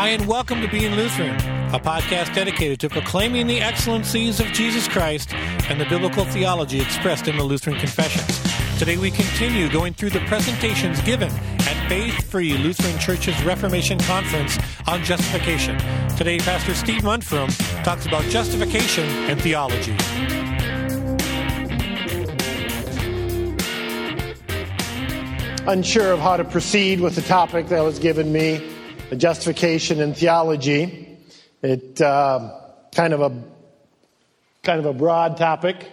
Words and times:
Hi, 0.00 0.10
and 0.10 0.28
welcome 0.28 0.60
to 0.60 0.68
Being 0.68 0.94
Lutheran, 0.94 1.34
a 1.74 1.80
podcast 1.80 2.32
dedicated 2.32 2.78
to 2.78 2.88
proclaiming 2.88 3.48
the 3.48 3.60
excellencies 3.60 4.38
of 4.38 4.46
Jesus 4.52 4.86
Christ 4.86 5.34
and 5.34 5.80
the 5.80 5.86
biblical 5.86 6.24
theology 6.24 6.80
expressed 6.80 7.26
in 7.26 7.36
the 7.36 7.42
Lutheran 7.42 7.76
confessions. 7.80 8.78
Today 8.78 8.96
we 8.96 9.10
continue 9.10 9.68
going 9.68 9.94
through 9.94 10.10
the 10.10 10.20
presentations 10.26 11.00
given 11.00 11.32
at 11.32 11.88
Faith 11.88 12.30
Free 12.30 12.56
Lutheran 12.58 12.96
Church's 13.00 13.42
Reformation 13.42 13.98
Conference 13.98 14.56
on 14.86 15.02
justification. 15.02 15.76
Today, 16.16 16.38
Pastor 16.38 16.76
Steve 16.76 17.02
Muntfrom 17.02 17.50
talks 17.82 18.06
about 18.06 18.22
justification 18.26 19.04
and 19.28 19.42
theology. 19.42 19.96
Unsure 25.66 26.12
of 26.12 26.20
how 26.20 26.36
to 26.36 26.44
proceed 26.44 27.00
with 27.00 27.16
the 27.16 27.22
topic 27.22 27.66
that 27.66 27.80
was 27.80 27.98
given 27.98 28.30
me 28.30 28.77
justification 29.16 30.00
and 30.00 30.16
theology. 30.16 31.18
It 31.62 32.00
uh, 32.00 32.60
kind 32.94 33.12
of 33.12 33.20
a 33.20 33.42
kind 34.62 34.78
of 34.78 34.86
a 34.86 34.92
broad 34.92 35.36
topic. 35.36 35.90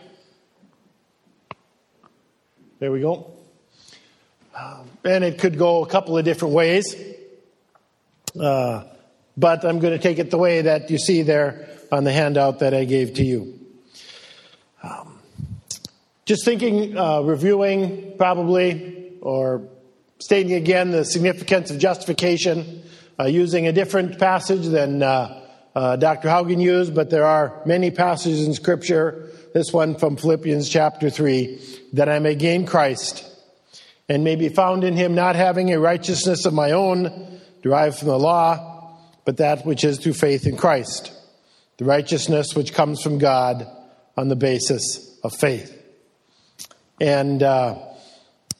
There 2.80 2.92
we 2.92 3.02
go. 3.02 3.32
Um, 4.58 4.90
and 5.04 5.24
it 5.24 5.40
could 5.40 5.58
go 5.58 5.84
a 5.84 5.88
couple 5.88 6.18
of 6.18 6.26
different 6.26 6.54
ways. 6.54 6.96
Uh, 8.40 8.84
but 9.38 9.66
I'm 9.66 9.80
going 9.80 9.94
to 9.94 10.00
take 10.00 10.20
it 10.20 10.32
the 10.32 10.38
way 10.38 10.62
that 10.62 10.90
you 10.90 10.98
see 10.98 11.22
there 11.22 11.68
on 11.92 12.04
the 12.04 12.12
handout 12.12 12.60
that 12.60 12.74
I 12.74 12.86
gave 12.86 13.16
to 13.16 13.24
you. 13.24 13.60
Um, 14.84 15.20
just 16.26 16.46
thinking, 16.46 16.98
uh, 16.98 17.22
reviewing 17.22 18.14
probably, 18.18 19.14
or 19.22 19.68
stating 20.20 20.54
again 20.54 20.92
the 20.92 21.04
significance 21.04 21.72
of 21.72 21.80
justification 21.80 22.84
uh, 23.20 23.26
using 23.26 23.68
a 23.68 23.72
different 23.72 24.20
passage 24.20 24.68
than 24.68 25.02
uh, 25.02 25.42
uh, 25.76 25.96
Dr. 25.98 26.30
Haugen 26.30 26.62
used, 26.62 26.96
but 26.96 27.10
there 27.10 27.26
are 27.26 27.62
many 27.66 27.92
passages 27.92 28.48
in 28.48 28.54
Scripture, 28.54 29.30
this 29.54 29.74
one 29.74 29.96
from 29.96 30.16
Philippians 30.16 30.70
chapter 30.70 31.10
3, 31.10 31.60
that 31.94 32.10
I 32.10 32.20
may 32.20 32.36
gain 32.36 32.66
Christ 32.66 33.30
and 34.08 34.24
may 34.24 34.36
be 34.36 34.50
found 34.50 34.84
in 34.84 34.96
him, 34.96 35.16
not 35.16 35.36
having 35.36 35.74
a 35.74 35.80
righteousness 35.80 36.46
of 36.46 36.54
my 36.54 36.72
own 36.72 37.40
derived 37.62 37.98
from 37.98 38.10
the 38.10 38.20
law, 38.20 39.00
but 39.26 39.38
that 39.38 39.66
which 39.66 39.84
is 39.84 39.98
through 39.98 40.14
faith 40.14 40.46
in 40.46 40.56
Christ, 40.56 41.12
the 41.78 41.86
righteousness 41.86 42.56
which 42.56 42.74
comes 42.74 43.02
from 43.02 43.18
God 43.18 43.68
on 44.16 44.28
the 44.30 44.36
basis 44.36 45.20
of 45.24 45.34
faith. 45.34 45.72
And 47.02 47.42
uh, 47.44 47.80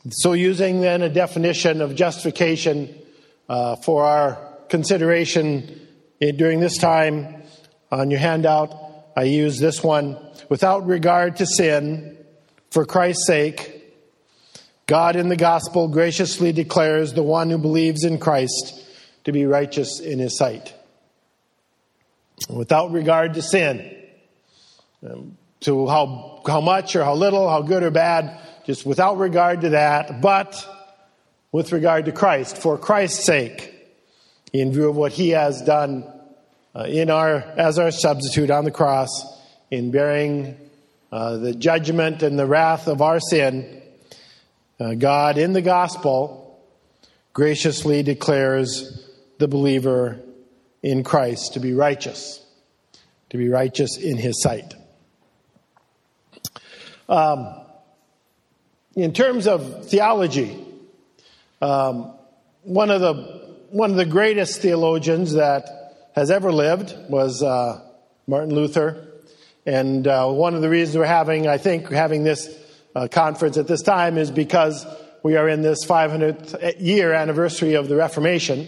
so, 0.10 0.34
using 0.34 0.82
then 0.82 1.02
a 1.02 1.10
definition 1.10 1.82
of 1.82 1.96
justification 1.96 2.94
uh, 3.48 3.76
for 3.78 4.04
our 4.04 4.45
consideration 4.70 5.88
during 6.20 6.60
this 6.60 6.78
time 6.78 7.44
on 7.92 8.12
your 8.12 8.20
handout, 8.20 8.74
I 9.16 9.24
use 9.24 9.60
this 9.60 9.84
one. 9.84 10.18
Without 10.50 10.86
regard 10.86 11.38
to 11.38 11.46
sin, 11.46 12.18
for 12.72 12.86
Christ's 12.86 13.26
sake, 13.28 13.84
God 14.88 15.16
in 15.16 15.30
the 15.30 15.36
gospel 15.36 15.88
graciously 15.88 16.52
declares 16.52 17.14
the 17.14 17.24
one 17.24 17.50
who 17.50 17.58
believes 17.58 18.04
in 18.04 18.20
Christ 18.20 18.84
to 19.24 19.32
be 19.32 19.46
righteous 19.46 20.00
in 20.00 20.20
his 20.20 20.38
sight. 20.38 20.74
Without 22.50 22.92
regard 22.92 23.34
to 23.36 23.42
sin, 23.42 23.96
um, 25.10 25.38
to 25.62 25.88
how, 25.88 26.42
how 26.46 26.62
much 26.62 26.96
or 26.96 27.04
how 27.04 27.16
little, 27.16 27.50
how 27.50 27.62
good 27.62 27.82
or 27.82 27.92
bad, 27.92 28.40
just 28.66 28.86
without 28.86 29.18
regard 29.18 29.62
to 29.62 29.70
that, 29.70 30.22
but 30.22 30.68
with 31.52 31.72
regard 31.72 32.06
to 32.06 32.12
Christ, 32.12 32.58
for 32.58 32.78
Christ's 32.78 33.26
sake, 33.26 33.75
in 34.62 34.72
view 34.72 34.90
of 34.90 34.96
what 34.96 35.12
he 35.12 35.30
has 35.30 35.62
done 35.62 36.06
uh, 36.76 36.84
in 36.84 37.10
our, 37.10 37.36
as 37.36 37.80
our 37.80 37.92
substitute 37.92 38.52
on 38.52 38.66
the 38.66 38.72
cross, 38.72 39.10
in 39.72 39.92
bearing 39.92 40.58
uh, 41.12 41.38
the 41.38 41.54
judgment 41.54 42.24
and 42.24 42.38
the 42.38 42.46
wrath 42.46 42.88
of 42.88 43.02
our 43.02 43.20
sin, 43.20 43.82
uh, 44.80 44.94
God 44.94 45.38
in 45.38 45.54
the 45.54 45.62
gospel 45.62 46.60
graciously 47.34 48.04
declares 48.04 49.10
the 49.38 49.48
believer 49.48 50.20
in 50.82 51.04
Christ 51.04 51.54
to 51.54 51.60
be 51.60 51.74
righteous, 51.74 52.44
to 53.30 53.38
be 53.38 53.50
righteous 53.50 53.98
in 53.98 54.18
his 54.18 54.42
sight. 54.42 54.74
Um, 57.08 57.62
in 58.96 59.14
terms 59.14 59.48
of 59.48 59.88
theology, 59.88 60.58
um, 61.62 62.14
one 62.64 62.90
of 62.90 63.02
the 63.02 63.45
one 63.70 63.92
of 63.92 63.98
the 63.98 64.06
greatest 64.06 64.62
theologians 64.62 65.34
that 65.34 66.10
has 66.16 66.32
ever 66.32 66.52
lived 66.52 66.96
was 67.10 67.44
uh, 67.44 67.82
Martin 68.28 68.54
Luther, 68.54 69.08
and 69.66 70.08
uh, 70.08 70.30
one 70.30 70.56
of 70.56 70.62
the 70.62 70.70
reasons 70.70 70.98
we're 70.98 71.06
having, 71.06 71.48
I 71.48 71.58
think, 71.58 71.90
having 71.90 72.24
this 72.24 72.50
uh, 72.96 73.08
conference 73.08 73.58
at 73.58 73.68
this 73.68 73.82
time 73.82 74.18
is 74.18 74.32
because 74.32 74.86
we 75.24 75.36
are 75.36 75.50
in 75.50 75.62
this 75.62 75.86
500th 75.86 76.80
year 76.80 77.14
anniversary 77.14 77.74
of 77.74 77.90
the 77.90 77.96
Reformation, 77.96 78.68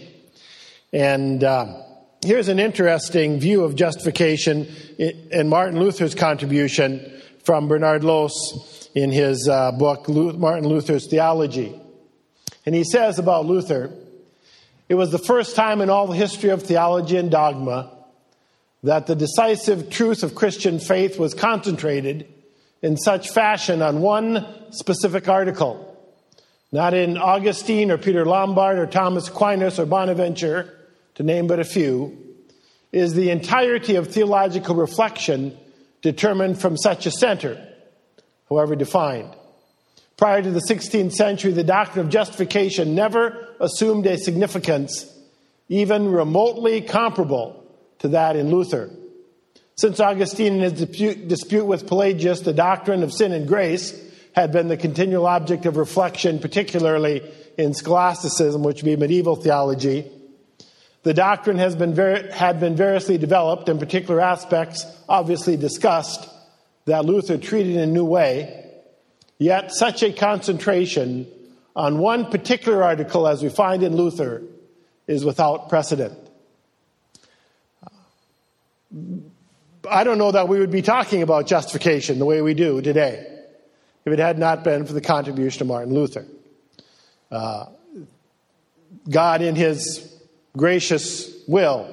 and 0.92 1.42
uh, 1.44 1.82
here's 2.24 2.48
an 2.48 2.58
interesting 2.58 3.40
view 3.40 3.64
of 3.64 3.76
justification 3.76 4.66
in 4.98 5.48
Martin 5.48 5.78
Luther's 5.78 6.14
contribution 6.14 7.20
from 7.44 7.68
Bernhard 7.68 8.02
Lohse 8.02 8.88
in 8.94 9.10
his 9.10 9.48
uh, 9.48 9.72
book, 9.72 10.08
Martin 10.08 10.68
Luther's 10.68 11.06
Theology. 11.06 11.74
And 12.66 12.74
he 12.74 12.84
says 12.84 13.18
about 13.18 13.46
Luther, 13.46 13.90
it 14.88 14.94
was 14.94 15.10
the 15.10 15.18
first 15.18 15.54
time 15.54 15.80
in 15.80 15.90
all 15.90 16.06
the 16.06 16.16
history 16.16 16.50
of 16.50 16.62
theology 16.62 17.16
and 17.16 17.30
dogma 17.30 17.90
that 18.82 19.06
the 19.06 19.14
decisive 19.14 19.90
truth 19.90 20.22
of 20.22 20.34
Christian 20.34 20.78
faith 20.78 21.18
was 21.18 21.34
concentrated 21.34 22.26
in 22.80 22.96
such 22.96 23.30
fashion 23.30 23.82
on 23.82 24.00
one 24.00 24.46
specific 24.70 25.28
article. 25.28 25.84
Not 26.70 26.94
in 26.94 27.18
Augustine 27.18 27.90
or 27.90 27.98
Peter 27.98 28.24
Lombard 28.24 28.78
or 28.78 28.86
Thomas 28.86 29.28
Aquinas 29.28 29.78
or 29.78 29.86
Bonaventure, 29.86 30.74
to 31.16 31.22
name 31.22 31.46
but 31.46 31.58
a 31.58 31.64
few, 31.64 32.16
is 32.92 33.14
the 33.14 33.30
entirety 33.30 33.96
of 33.96 34.08
theological 34.08 34.74
reflection 34.74 35.56
determined 36.02 36.60
from 36.60 36.76
such 36.76 37.06
a 37.06 37.10
center, 37.10 37.60
however 38.48 38.76
defined. 38.76 39.34
Prior 40.18 40.42
to 40.42 40.50
the 40.50 40.60
16th 40.60 41.12
century, 41.12 41.52
the 41.52 41.64
doctrine 41.64 42.04
of 42.04 42.12
justification 42.12 42.96
never 42.96 43.54
assumed 43.60 44.04
a 44.06 44.18
significance 44.18 45.06
even 45.68 46.10
remotely 46.10 46.80
comparable 46.80 47.64
to 48.00 48.08
that 48.08 48.34
in 48.34 48.50
Luther. 48.50 48.90
Since 49.76 50.00
Augustine, 50.00 50.54
in 50.54 50.60
his 50.60 50.72
dispute, 50.72 51.28
dispute 51.28 51.64
with 51.66 51.86
Pelagius, 51.86 52.40
the 52.40 52.52
doctrine 52.52 53.04
of 53.04 53.12
sin 53.12 53.32
and 53.32 53.46
grace 53.46 53.96
had 54.34 54.50
been 54.50 54.66
the 54.66 54.76
continual 54.76 55.24
object 55.24 55.66
of 55.66 55.76
reflection, 55.76 56.40
particularly 56.40 57.22
in 57.56 57.72
scholasticism, 57.72 58.64
which 58.64 58.82
would 58.82 58.86
be 58.86 58.96
medieval 58.96 59.36
theology. 59.36 60.10
The 61.04 61.14
doctrine 61.14 61.58
has 61.58 61.76
been 61.76 61.94
ver- 61.94 62.32
had 62.32 62.58
been 62.58 62.74
variously 62.74 63.18
developed, 63.18 63.68
and 63.68 63.78
particular 63.78 64.20
aspects 64.20 64.84
obviously 65.08 65.56
discussed 65.56 66.28
that 66.86 67.04
Luther 67.04 67.38
treated 67.38 67.76
in 67.76 67.82
a 67.82 67.86
new 67.86 68.04
way. 68.04 68.67
Yet, 69.38 69.72
such 69.72 70.02
a 70.02 70.12
concentration 70.12 71.26
on 71.76 71.98
one 71.98 72.26
particular 72.26 72.82
article, 72.82 73.28
as 73.28 73.42
we 73.42 73.48
find 73.48 73.82
in 73.82 73.96
Luther, 73.96 74.42
is 75.06 75.24
without 75.24 75.68
precedent. 75.68 76.18
I 79.88 80.04
don't 80.04 80.18
know 80.18 80.32
that 80.32 80.48
we 80.48 80.58
would 80.58 80.72
be 80.72 80.82
talking 80.82 81.22
about 81.22 81.46
justification 81.46 82.18
the 82.18 82.24
way 82.24 82.42
we 82.42 82.54
do 82.54 82.82
today 82.82 83.26
if 84.04 84.12
it 84.12 84.18
had 84.18 84.38
not 84.38 84.64
been 84.64 84.86
for 84.86 84.92
the 84.92 85.00
contribution 85.00 85.62
of 85.62 85.68
Martin 85.68 85.94
Luther. 85.94 86.26
Uh, 87.30 87.66
God, 89.08 89.42
in 89.42 89.54
his 89.54 90.12
gracious 90.56 91.32
will, 91.46 91.88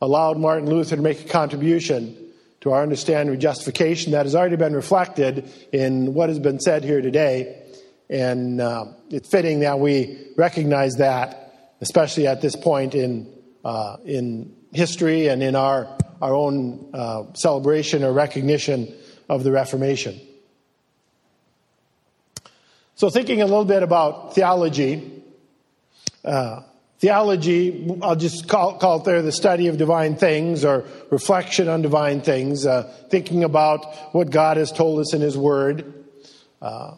allowed 0.00 0.38
Martin 0.38 0.68
Luther 0.68 0.96
to 0.96 1.02
make 1.02 1.24
a 1.24 1.28
contribution 1.28 2.16
to 2.62 2.70
our 2.70 2.82
understanding 2.82 3.34
of 3.34 3.40
justification 3.40 4.12
that 4.12 4.24
has 4.24 4.36
already 4.36 4.56
been 4.56 4.74
reflected 4.74 5.50
in 5.72 6.14
what 6.14 6.28
has 6.28 6.38
been 6.38 6.60
said 6.60 6.84
here 6.84 7.02
today. 7.02 7.60
And 8.08 8.60
uh, 8.60 8.86
it's 9.10 9.28
fitting 9.28 9.60
that 9.60 9.80
we 9.80 10.28
recognize 10.36 10.94
that, 10.96 11.74
especially 11.80 12.28
at 12.28 12.40
this 12.40 12.54
point 12.54 12.94
in, 12.94 13.32
uh, 13.64 13.96
in 14.04 14.54
history 14.72 15.26
and 15.26 15.42
in 15.42 15.56
our, 15.56 15.98
our 16.20 16.34
own 16.34 16.90
uh, 16.94 17.24
celebration 17.34 18.04
or 18.04 18.12
recognition 18.12 18.94
of 19.28 19.42
the 19.42 19.50
Reformation. 19.50 20.20
So, 22.94 23.10
thinking 23.10 23.42
a 23.42 23.46
little 23.46 23.64
bit 23.64 23.82
about 23.82 24.36
theology, 24.36 25.24
uh, 26.24 26.60
Theology, 27.02 27.98
I'll 28.00 28.14
just 28.14 28.46
call, 28.46 28.78
call, 28.78 29.00
it 29.00 29.04
there 29.04 29.22
the 29.22 29.32
study 29.32 29.66
of 29.66 29.76
divine 29.76 30.14
things 30.14 30.64
or 30.64 30.84
reflection 31.10 31.68
on 31.68 31.82
divine 31.82 32.20
things, 32.20 32.64
uh, 32.64 32.84
thinking 33.10 33.42
about 33.42 34.14
what 34.14 34.30
God 34.30 34.56
has 34.56 34.70
told 34.70 35.00
us 35.00 35.12
in 35.12 35.20
His 35.20 35.36
Word. 35.36 36.06
Uh, 36.60 36.94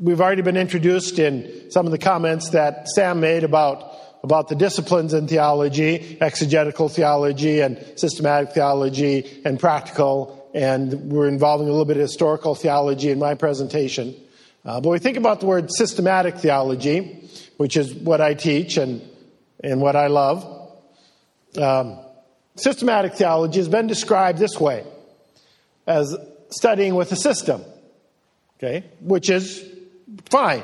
we've 0.00 0.22
already 0.22 0.40
been 0.40 0.56
introduced 0.56 1.18
in 1.18 1.70
some 1.70 1.84
of 1.84 1.92
the 1.92 1.98
comments 1.98 2.48
that 2.52 2.88
Sam 2.88 3.20
made 3.20 3.44
about 3.44 3.98
about 4.22 4.48
the 4.48 4.54
disciplines 4.54 5.12
in 5.12 5.28
theology, 5.28 6.16
exegetical 6.18 6.88
theology 6.88 7.60
and 7.60 7.84
systematic 7.96 8.54
theology 8.54 9.42
and 9.44 9.60
practical, 9.60 10.50
and 10.54 11.12
we're 11.12 11.28
involving 11.28 11.68
a 11.68 11.70
little 11.70 11.84
bit 11.84 11.98
of 11.98 12.00
historical 12.00 12.54
theology 12.54 13.10
in 13.10 13.18
my 13.18 13.34
presentation. 13.34 14.14
Uh, 14.64 14.80
but 14.80 14.88
we 14.88 14.98
think 14.98 15.18
about 15.18 15.40
the 15.40 15.46
word 15.46 15.70
systematic 15.70 16.36
theology, 16.36 17.28
which 17.56 17.76
is 17.76 17.94
what 17.94 18.20
I 18.20 18.34
teach 18.34 18.76
and, 18.76 19.02
and 19.62 19.80
what 19.80 19.96
I 19.96 20.08
love. 20.08 20.44
Um, 21.56 21.98
systematic 22.56 23.14
theology 23.14 23.58
has 23.58 23.68
been 23.68 23.86
described 23.86 24.38
this 24.38 24.58
way 24.58 24.84
as 25.86 26.16
studying 26.50 26.94
with 26.94 27.12
a 27.12 27.16
system, 27.16 27.62
okay, 28.58 28.84
which 29.00 29.30
is 29.30 29.64
fine. 30.30 30.62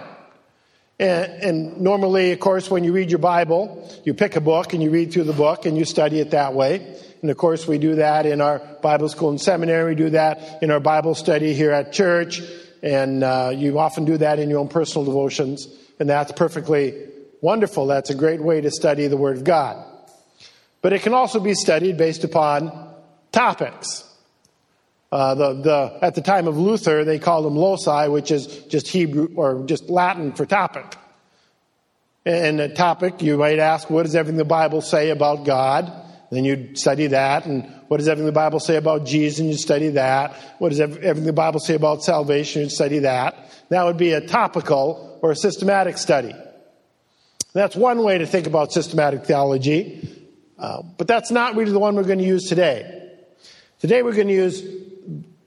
And, 1.00 1.32
and, 1.42 1.80
normally, 1.80 2.32
of 2.32 2.40
course, 2.40 2.68
when 2.68 2.82
you 2.82 2.92
read 2.92 3.10
your 3.10 3.20
Bible, 3.20 3.88
you 4.04 4.14
pick 4.14 4.34
a 4.34 4.40
book 4.40 4.72
and 4.72 4.82
you 4.82 4.90
read 4.90 5.12
through 5.12 5.24
the 5.24 5.32
book 5.32 5.64
and 5.64 5.78
you 5.78 5.84
study 5.84 6.18
it 6.18 6.32
that 6.32 6.54
way. 6.54 6.98
And 7.22 7.30
of 7.30 7.36
course, 7.36 7.68
we 7.68 7.78
do 7.78 7.96
that 7.96 8.26
in 8.26 8.40
our 8.40 8.58
Bible 8.82 9.08
school 9.08 9.30
and 9.30 9.40
seminary. 9.40 9.90
We 9.90 9.94
do 9.94 10.10
that 10.10 10.60
in 10.60 10.72
our 10.72 10.80
Bible 10.80 11.14
study 11.14 11.54
here 11.54 11.70
at 11.70 11.92
church. 11.92 12.42
And 12.82 13.22
uh, 13.22 13.52
you 13.54 13.78
often 13.78 14.06
do 14.06 14.18
that 14.18 14.40
in 14.40 14.50
your 14.50 14.58
own 14.58 14.68
personal 14.68 15.04
devotions. 15.04 15.68
And 15.98 16.08
that's 16.08 16.32
perfectly 16.32 17.08
wonderful. 17.40 17.86
That's 17.86 18.10
a 18.10 18.14
great 18.14 18.40
way 18.40 18.60
to 18.60 18.70
study 18.70 19.06
the 19.06 19.16
Word 19.16 19.36
of 19.38 19.44
God. 19.44 19.84
But 20.80 20.92
it 20.92 21.02
can 21.02 21.14
also 21.14 21.40
be 21.40 21.54
studied 21.54 21.96
based 21.96 22.24
upon 22.24 22.94
topics. 23.32 24.04
Uh, 25.10 25.34
the, 25.34 25.52
the, 25.54 25.98
at 26.02 26.14
the 26.14 26.20
time 26.20 26.46
of 26.46 26.58
Luther, 26.58 27.04
they 27.04 27.18
called 27.18 27.46
them 27.46 27.56
loci, 27.56 28.08
which 28.08 28.30
is 28.30 28.46
just 28.46 28.88
Hebrew 28.88 29.28
or 29.36 29.64
just 29.64 29.88
Latin 29.88 30.32
for 30.32 30.46
topic. 30.46 30.96
And 32.24 32.60
a 32.60 32.68
topic, 32.68 33.22
you 33.22 33.38
might 33.38 33.58
ask, 33.58 33.88
what 33.88 34.02
does 34.02 34.14
everything 34.14 34.36
the 34.36 34.44
Bible 34.44 34.82
say 34.82 35.10
about 35.10 35.44
God? 35.44 35.90
Then 36.30 36.44
you'd 36.44 36.78
study 36.78 37.06
that. 37.08 37.46
And 37.46 37.72
what 37.88 37.98
does 37.98 38.08
everything 38.08 38.26
the 38.26 38.32
Bible 38.32 38.60
say 38.60 38.76
about 38.76 39.06
Jesus? 39.06 39.40
And 39.40 39.48
you'd 39.48 39.60
study 39.60 39.88
that. 39.90 40.34
What 40.58 40.70
does 40.70 40.80
everything 40.80 41.24
the 41.24 41.32
Bible 41.32 41.60
say 41.60 41.74
about 41.74 42.02
salvation? 42.02 42.62
You 42.62 42.70
study 42.70 43.00
that. 43.00 43.50
That 43.70 43.84
would 43.84 43.96
be 43.96 44.12
a 44.12 44.20
topical 44.20 45.18
or 45.22 45.30
a 45.30 45.36
systematic 45.36 45.98
study. 45.98 46.34
That's 47.54 47.74
one 47.74 48.02
way 48.02 48.18
to 48.18 48.26
think 48.26 48.46
about 48.46 48.72
systematic 48.72 49.24
theology. 49.24 50.26
Uh, 50.58 50.82
but 50.96 51.06
that's 51.06 51.30
not 51.30 51.56
really 51.56 51.72
the 51.72 51.78
one 51.78 51.96
we're 51.96 52.04
going 52.04 52.18
to 52.18 52.24
use 52.24 52.48
today. 52.48 53.16
Today 53.80 54.02
we're 54.02 54.14
going 54.14 54.28
to 54.28 54.34
use 54.34 54.62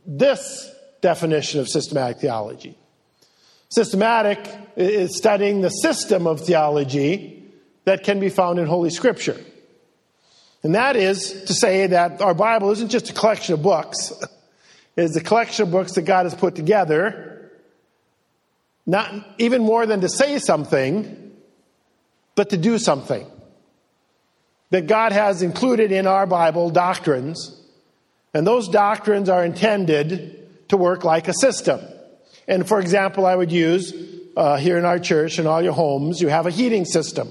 this 0.05 0.73
definition 1.01 1.59
of 1.59 1.67
systematic 1.67 2.17
theology. 2.17 2.77
Systematic 3.69 4.39
is 4.75 5.15
studying 5.15 5.61
the 5.61 5.69
system 5.69 6.27
of 6.27 6.41
theology 6.41 7.43
that 7.85 8.03
can 8.03 8.19
be 8.19 8.29
found 8.29 8.59
in 8.59 8.65
Holy 8.65 8.89
Scripture. 8.89 9.39
And 10.63 10.75
that 10.75 10.95
is 10.95 11.43
to 11.43 11.53
say 11.53 11.87
that 11.87 12.21
our 12.21 12.33
Bible 12.33 12.71
isn't 12.71 12.89
just 12.89 13.09
a 13.09 13.13
collection 13.13 13.53
of 13.53 13.61
books, 13.61 14.11
it 14.95 15.03
is 15.03 15.15
a 15.15 15.21
collection 15.21 15.63
of 15.63 15.71
books 15.71 15.93
that 15.93 16.03
God 16.03 16.25
has 16.25 16.35
put 16.35 16.55
together, 16.55 17.51
not 18.85 19.13
even 19.37 19.63
more 19.63 19.85
than 19.85 20.01
to 20.01 20.09
say 20.09 20.37
something, 20.39 21.33
but 22.35 22.49
to 22.51 22.57
do 22.57 22.77
something. 22.77 23.25
That 24.69 24.87
God 24.87 25.11
has 25.11 25.41
included 25.41 25.91
in 25.91 26.07
our 26.07 26.25
Bible 26.25 26.69
doctrines 26.69 27.61
and 28.33 28.47
those 28.47 28.69
doctrines 28.69 29.29
are 29.29 29.43
intended 29.43 30.69
to 30.69 30.77
work 30.77 31.03
like 31.03 31.27
a 31.27 31.33
system. 31.33 31.81
And 32.47 32.67
for 32.67 32.79
example, 32.79 33.25
I 33.25 33.35
would 33.35 33.51
use 33.51 33.93
uh, 34.37 34.57
here 34.57 34.77
in 34.77 34.85
our 34.85 34.99
church 34.99 35.37
and 35.37 35.47
all 35.47 35.61
your 35.61 35.73
homes, 35.73 36.21
you 36.21 36.29
have 36.29 36.45
a 36.45 36.51
heating 36.51 36.85
system. 36.85 37.29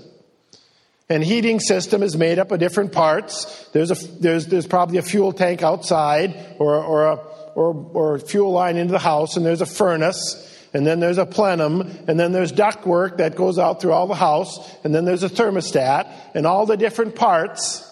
And 1.11 1.25
heating 1.25 1.59
system 1.59 2.05
is 2.05 2.17
made 2.17 2.39
up 2.39 2.53
of 2.53 2.61
different 2.61 2.93
parts. 2.93 3.69
There's, 3.73 3.91
a, 3.91 3.97
there's, 4.21 4.47
there's 4.47 4.69
probably 4.69 4.99
a 4.99 5.03
fuel 5.03 5.33
tank 5.33 5.61
outside 5.61 6.55
or, 6.61 6.77
or, 6.77 7.07
a, 7.07 7.15
or, 7.57 7.75
or 7.93 8.15
a 8.15 8.21
fuel 8.21 8.53
line 8.53 8.77
into 8.77 8.93
the 8.93 9.01
house, 9.01 9.37
and 9.37 9.45
there's 9.45 9.61
a 9.61 9.67
furnace, 9.67 10.47
and 10.73 10.87
then 10.87 11.01
there's 11.01 11.19
a 11.19 11.27
plenum, 11.27 11.81
and 12.07 12.19
then 12.19 12.31
there's 12.31 12.53
ductwork 12.53 13.17
that 13.17 13.35
goes 13.35 13.59
out 13.59 13.81
through 13.81 13.91
all 13.91 14.07
the 14.07 14.15
house, 14.15 14.73
and 14.85 14.95
then 14.95 15.05
there's 15.05 15.25
a 15.25 15.29
thermostat, 15.29 16.09
and 16.33 16.47
all 16.47 16.65
the 16.65 16.77
different 16.77 17.17
parts 17.17 17.85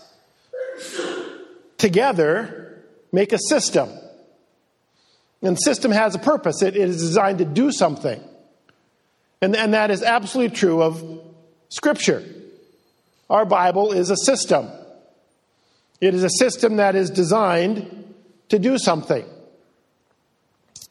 together 1.76 2.84
make 3.10 3.32
a 3.32 3.38
system. 3.48 3.88
And 5.42 5.58
system 5.58 5.90
has 5.90 6.14
a 6.14 6.20
purpose. 6.20 6.62
It, 6.62 6.76
it 6.76 6.88
is 6.88 7.00
designed 7.00 7.38
to 7.38 7.44
do 7.44 7.72
something. 7.72 8.22
And, 9.42 9.56
and 9.56 9.74
that 9.74 9.90
is 9.90 10.04
absolutely 10.04 10.56
true 10.56 10.82
of 10.82 11.20
Scripture. 11.68 12.24
Our 13.30 13.44
Bible 13.44 13.92
is 13.92 14.10
a 14.10 14.16
system. 14.16 14.68
It 16.00 16.14
is 16.14 16.24
a 16.24 16.30
system 16.30 16.76
that 16.76 16.94
is 16.94 17.10
designed 17.10 18.14
to 18.48 18.58
do 18.58 18.78
something. 18.78 19.24
Is 20.74 20.88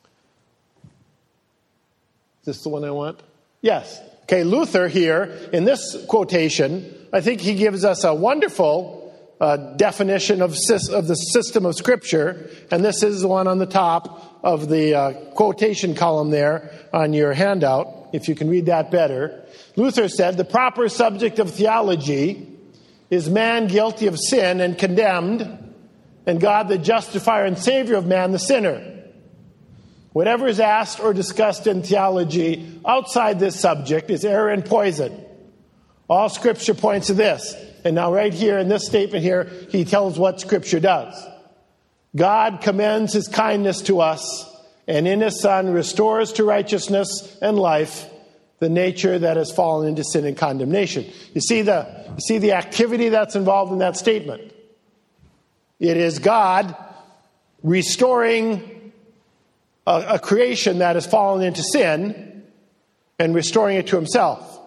this 2.46 2.64
the 2.64 2.70
one 2.70 2.84
I 2.84 2.92
want? 2.92 3.22
Yes. 3.62 4.00
Okay, 4.24 4.44
Luther 4.44 4.88
here, 4.88 5.50
in 5.54 5.64
this 5.64 6.06
quotation, 6.08 6.94
I 7.14 7.22
think 7.22 7.42
he 7.42 7.56
gives 7.56 7.86
us 7.86 8.04
a 8.04 8.14
wonderful 8.14 8.98
uh, 9.40 9.58
definition 9.78 10.42
of, 10.42 10.52
of 10.92 11.08
the 11.08 11.16
system 11.16 11.66
of 11.66 11.76
Scripture, 11.76 12.50
and 12.70 12.84
this 12.84 13.04
is 13.04 13.22
the 13.22 13.28
one 13.28 13.48
on 13.48 13.60
the 13.60 13.66
top 13.66 14.40
of 14.44 14.68
the 14.68 14.96
uh, 14.96 15.14
quotation 15.32 15.96
column 15.96 16.30
there 16.30 16.72
on 16.92 17.14
your 17.14 17.34
handout, 17.34 17.88
if 18.14 18.28
you 18.28 18.36
can 18.36 18.50
read 18.50 18.68
that 18.68 18.92
better. 18.92 19.44
Luther 19.76 20.10
said, 20.10 20.38
The 20.38 20.46
proper 20.46 20.90
subject 20.90 21.40
of 21.40 21.52
theology 21.52 22.56
is 23.10 23.30
man 23.30 23.68
guilty 23.68 24.08
of 24.08 24.20
sin 24.20 24.62
and 24.62 24.78
condemned, 24.78 25.74
and 26.26 26.42
God 26.42 26.68
the 26.68 26.78
justifier 26.78 27.46
and 27.46 27.58
savior 27.58 27.96
of 27.96 28.06
man, 28.06 28.32
the 28.32 28.40
sinner. 28.40 28.96
Whatever 30.14 30.48
is 30.48 30.60
asked 30.60 31.00
or 31.00 31.14
discussed 31.14 31.68
in 31.68 31.84
theology 31.84 32.82
outside 32.86 33.40
this 33.40 33.60
subject 33.60 34.10
is 34.10 34.26
error 34.26 34.50
and 34.50 34.66
poison. 34.66 35.24
All 36.10 36.30
scripture 36.30 36.74
points 36.74 37.08
to 37.08 37.14
this 37.14 37.56
and 37.88 37.96
now, 37.96 38.14
right 38.14 38.34
here 38.34 38.60
in 38.60 38.68
this 38.68 38.86
statement 38.86 39.24
here, 39.24 39.50
he 39.70 39.86
tells 39.86 40.20
what 40.20 40.42
Scripture 40.42 40.82
does. 40.82 41.16
God 42.14 42.60
commends 42.60 43.14
his 43.14 43.30
kindness 43.30 43.84
to 43.84 44.02
us, 44.02 44.46
and 44.88 45.08
in 45.08 45.22
his 45.22 45.42
Son 45.42 45.72
restores 45.72 46.34
to 46.34 46.44
righteousness 46.44 47.38
and 47.42 47.58
life 47.60 48.10
the 48.60 48.70
nature 48.70 49.20
that 49.20 49.38
has 49.38 49.52
fallen 49.52 49.88
into 49.88 50.04
sin 50.04 50.26
and 50.26 50.36
condemnation. 50.36 51.06
You 51.34 51.42
see 51.42 51.62
the, 51.62 52.06
you 52.16 52.22
see 52.22 52.38
the 52.38 52.54
activity 52.54 53.10
that's 53.10 53.36
involved 53.36 53.72
in 53.72 53.80
that 53.80 53.98
statement. 53.98 54.54
It 55.80 55.98
is 55.98 56.20
God 56.20 56.76
restoring 57.62 58.94
a, 59.86 60.06
a 60.16 60.20
creation 60.20 60.80
that 60.80 60.96
has 60.96 61.06
fallen 61.06 61.46
into 61.46 61.62
sin 61.62 62.44
and 63.20 63.36
restoring 63.36 63.78
it 63.78 63.88
to 63.88 63.96
himself. 63.96 64.60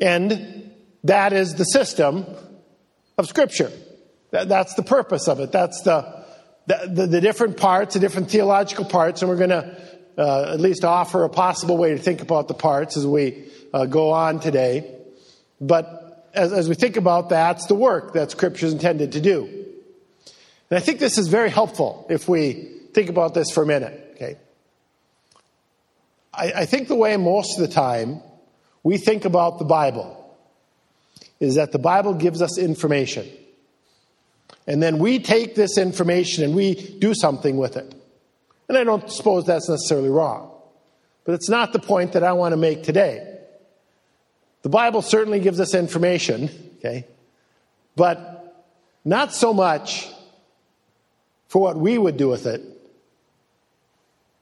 And 0.00 0.72
that 1.04 1.32
is 1.32 1.54
the 1.54 1.64
system 1.64 2.24
of 3.18 3.26
Scripture. 3.26 3.70
That, 4.30 4.48
that's 4.48 4.74
the 4.74 4.82
purpose 4.82 5.28
of 5.28 5.40
it. 5.40 5.52
That's 5.52 5.82
the, 5.82 6.19
the, 6.70 7.06
the, 7.06 7.20
different 7.20 7.56
parts, 7.56 7.94
the 7.94 8.00
different 8.00 8.30
theological 8.30 8.84
parts, 8.84 9.22
and 9.22 9.28
we're 9.28 9.36
going 9.36 9.50
to 9.50 9.76
uh, 10.18 10.52
at 10.52 10.60
least 10.60 10.84
offer 10.84 11.24
a 11.24 11.28
possible 11.28 11.76
way 11.76 11.90
to 11.90 11.98
think 11.98 12.22
about 12.22 12.48
the 12.48 12.54
parts 12.54 12.96
as 12.96 13.06
we 13.06 13.48
uh, 13.72 13.86
go 13.86 14.10
on 14.12 14.40
today. 14.40 14.96
But 15.60 16.28
as, 16.34 16.52
as 16.52 16.68
we 16.68 16.74
think 16.74 16.96
about 16.96 17.30
that, 17.30 17.56
it's 17.56 17.66
the 17.66 17.74
work 17.74 18.12
that 18.14 18.30
Scripture 18.30 18.66
is 18.66 18.72
intended 18.72 19.12
to 19.12 19.20
do. 19.20 19.46
And 20.70 20.76
I 20.76 20.80
think 20.80 21.00
this 21.00 21.18
is 21.18 21.28
very 21.28 21.50
helpful 21.50 22.06
if 22.10 22.28
we 22.28 22.52
think 22.92 23.08
about 23.08 23.34
this 23.34 23.50
for 23.50 23.62
a 23.62 23.66
minute. 23.66 24.12
Okay, 24.14 24.36
I, 26.32 26.52
I 26.52 26.66
think 26.66 26.88
the 26.88 26.94
way 26.94 27.16
most 27.16 27.58
of 27.58 27.66
the 27.66 27.72
time 27.72 28.20
we 28.82 28.98
think 28.98 29.24
about 29.24 29.58
the 29.58 29.64
Bible 29.64 30.16
is 31.40 31.54
that 31.54 31.72
the 31.72 31.78
Bible 31.78 32.14
gives 32.14 32.42
us 32.42 32.58
information. 32.58 33.28
And 34.70 34.80
then 34.80 35.00
we 35.00 35.18
take 35.18 35.56
this 35.56 35.76
information 35.76 36.44
and 36.44 36.54
we 36.54 36.76
do 36.76 37.12
something 37.12 37.56
with 37.56 37.76
it. 37.76 37.92
And 38.68 38.78
I 38.78 38.84
don't 38.84 39.10
suppose 39.10 39.44
that's 39.44 39.68
necessarily 39.68 40.10
wrong. 40.10 40.48
But 41.24 41.34
it's 41.34 41.48
not 41.48 41.72
the 41.72 41.80
point 41.80 42.12
that 42.12 42.22
I 42.22 42.34
want 42.34 42.52
to 42.52 42.56
make 42.56 42.84
today. 42.84 43.36
The 44.62 44.68
Bible 44.68 45.02
certainly 45.02 45.40
gives 45.40 45.58
us 45.58 45.74
information, 45.74 46.50
okay? 46.76 47.04
But 47.96 48.64
not 49.04 49.34
so 49.34 49.52
much 49.52 50.08
for 51.48 51.60
what 51.60 51.76
we 51.76 51.98
would 51.98 52.16
do 52.16 52.28
with 52.28 52.46
it, 52.46 52.62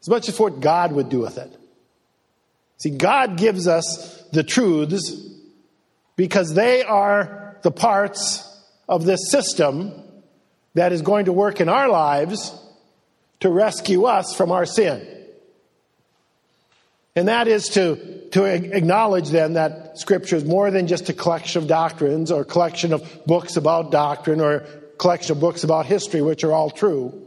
as 0.02 0.10
much 0.10 0.28
as 0.28 0.36
for 0.36 0.50
what 0.50 0.60
God 0.60 0.92
would 0.92 1.08
do 1.08 1.20
with 1.20 1.38
it. 1.38 1.56
See, 2.76 2.90
God 2.90 3.38
gives 3.38 3.66
us 3.66 4.22
the 4.30 4.42
truths 4.42 5.10
because 6.16 6.52
they 6.52 6.84
are 6.84 7.56
the 7.62 7.70
parts 7.70 8.44
of 8.90 9.06
this 9.06 9.30
system 9.30 10.04
that 10.78 10.92
is 10.92 11.02
going 11.02 11.24
to 11.24 11.32
work 11.32 11.60
in 11.60 11.68
our 11.68 11.88
lives 11.88 12.54
to 13.40 13.50
rescue 13.50 14.04
us 14.04 14.34
from 14.34 14.52
our 14.52 14.64
sin. 14.64 15.06
And 17.16 17.26
that 17.26 17.48
is 17.48 17.70
to, 17.70 18.28
to 18.30 18.44
acknowledge 18.44 19.30
then 19.30 19.54
that 19.54 19.98
Scripture 19.98 20.36
is 20.36 20.44
more 20.44 20.70
than 20.70 20.86
just 20.86 21.08
a 21.08 21.12
collection 21.12 21.62
of 21.62 21.68
doctrines 21.68 22.30
or 22.30 22.42
a 22.42 22.44
collection 22.44 22.92
of 22.92 23.26
books 23.26 23.56
about 23.56 23.90
doctrine 23.90 24.40
or 24.40 24.52
a 24.52 24.60
collection 24.98 25.32
of 25.32 25.40
books 25.40 25.64
about 25.64 25.86
history, 25.86 26.22
which 26.22 26.44
are 26.44 26.52
all 26.52 26.70
true, 26.70 27.26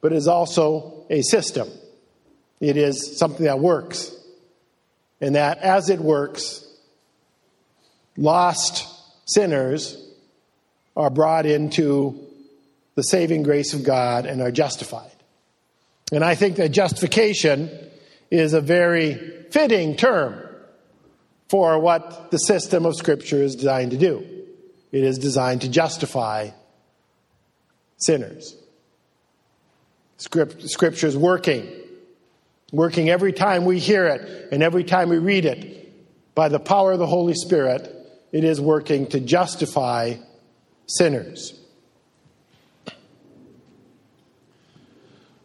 but 0.00 0.12
is 0.12 0.28
also 0.28 1.04
a 1.10 1.22
system. 1.22 1.68
It 2.60 2.76
is 2.76 3.18
something 3.18 3.46
that 3.46 3.58
works. 3.58 4.14
And 5.20 5.34
that 5.34 5.58
as 5.58 5.90
it 5.90 5.98
works, 5.98 6.64
lost 8.16 8.86
sinners 9.24 9.96
are 10.96 11.10
brought 11.10 11.46
into 11.46 12.28
the 12.94 13.02
saving 13.02 13.42
grace 13.42 13.74
of 13.74 13.84
God 13.84 14.26
and 14.26 14.40
are 14.42 14.50
justified. 14.50 15.10
And 16.12 16.22
I 16.22 16.34
think 16.34 16.56
that 16.56 16.70
justification 16.70 17.70
is 18.30 18.52
a 18.52 18.60
very 18.60 19.14
fitting 19.50 19.96
term 19.96 20.42
for 21.48 21.78
what 21.78 22.30
the 22.30 22.38
system 22.38 22.86
of 22.86 22.96
Scripture 22.96 23.42
is 23.42 23.56
designed 23.56 23.92
to 23.92 23.96
do. 23.96 24.26
It 24.90 25.04
is 25.04 25.18
designed 25.18 25.62
to 25.62 25.68
justify 25.68 26.50
sinners. 27.98 28.56
Scripture 30.18 31.06
is 31.06 31.16
working, 31.16 31.66
working 32.70 33.10
every 33.10 33.32
time 33.32 33.64
we 33.64 33.78
hear 33.78 34.06
it 34.06 34.52
and 34.52 34.62
every 34.62 34.84
time 34.84 35.08
we 35.08 35.18
read 35.18 35.44
it. 35.44 35.78
By 36.34 36.48
the 36.48 36.60
power 36.60 36.92
of 36.92 36.98
the 36.98 37.06
Holy 37.06 37.34
Spirit, 37.34 37.92
it 38.32 38.44
is 38.44 38.60
working 38.60 39.06
to 39.08 39.20
justify 39.20 40.14
sinners. 40.86 41.58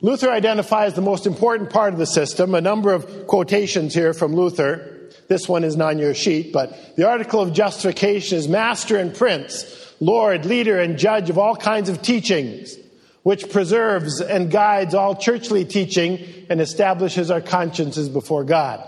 Luther 0.01 0.29
identifies 0.29 0.93
the 0.93 1.01
most 1.01 1.25
important 1.25 1.71
part 1.71 1.91
of 1.93 1.99
the 1.99 2.05
system. 2.05 2.53
A 2.53 2.61
number 2.61 2.93
of 2.93 3.25
quotations 3.25 3.93
here 3.93 4.13
from 4.13 4.35
Luther. 4.35 4.93
This 5.27 5.49
one 5.49 5.63
isn't 5.63 5.81
on 5.81 5.97
your 5.97 6.13
sheet, 6.13 6.53
but 6.53 6.95
the 6.95 7.07
article 7.07 7.41
of 7.41 7.51
justification 7.51 8.37
is 8.37 8.47
master 8.47 8.97
and 8.97 9.13
prince, 9.13 9.65
lord, 9.99 10.45
leader, 10.45 10.79
and 10.79 10.97
judge 10.99 11.29
of 11.29 11.37
all 11.37 11.55
kinds 11.55 11.89
of 11.89 12.01
teachings, 12.01 12.77
which 13.23 13.49
preserves 13.49 14.21
and 14.21 14.51
guides 14.51 14.93
all 14.93 15.15
churchly 15.15 15.65
teaching 15.65 16.23
and 16.49 16.61
establishes 16.61 17.31
our 17.31 17.41
consciences 17.41 18.07
before 18.07 18.43
God. 18.43 18.87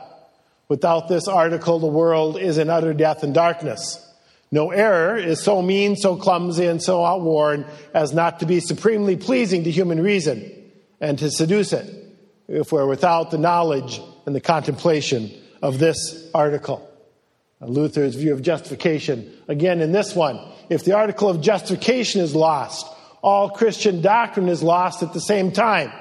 Without 0.69 1.07
this 1.07 1.27
article, 1.27 1.79
the 1.79 1.87
world 1.87 2.37
is 2.39 2.59
in 2.59 2.69
utter 2.69 2.93
death 2.93 3.23
and 3.23 3.33
darkness. 3.33 4.05
No 4.51 4.69
error 4.69 5.17
is 5.17 5.41
so 5.41 5.61
mean, 5.61 5.95
so 5.95 6.15
clumsy, 6.15 6.67
and 6.67 6.81
so 6.81 7.03
outworn 7.03 7.65
as 7.93 8.13
not 8.13 8.39
to 8.41 8.45
be 8.45 8.59
supremely 8.59 9.17
pleasing 9.17 9.63
to 9.63 9.71
human 9.71 10.01
reason 10.01 10.58
and 11.01 11.17
to 11.19 11.31
seduce 11.31 11.73
it 11.73 11.93
if 12.47 12.71
we're 12.71 12.87
without 12.87 13.31
the 13.31 13.37
knowledge 13.37 14.01
and 14.25 14.35
the 14.35 14.41
contemplation 14.41 15.31
of 15.61 15.79
this 15.79 16.29
article. 16.33 16.85
Luther's 17.61 18.15
view 18.15 18.33
of 18.33 18.41
justification. 18.41 19.31
Again, 19.47 19.81
in 19.81 19.91
this 19.91 20.15
one, 20.15 20.39
if 20.69 20.85
the 20.85 20.93
article 20.93 21.29
of 21.29 21.41
justification 21.41 22.21
is 22.21 22.33
lost, 22.33 22.87
all 23.21 23.49
Christian 23.49 24.01
doctrine 24.01 24.47
is 24.47 24.63
lost 24.63 25.03
at 25.03 25.13
the 25.13 25.19
same 25.19 25.51
time. 25.51 25.91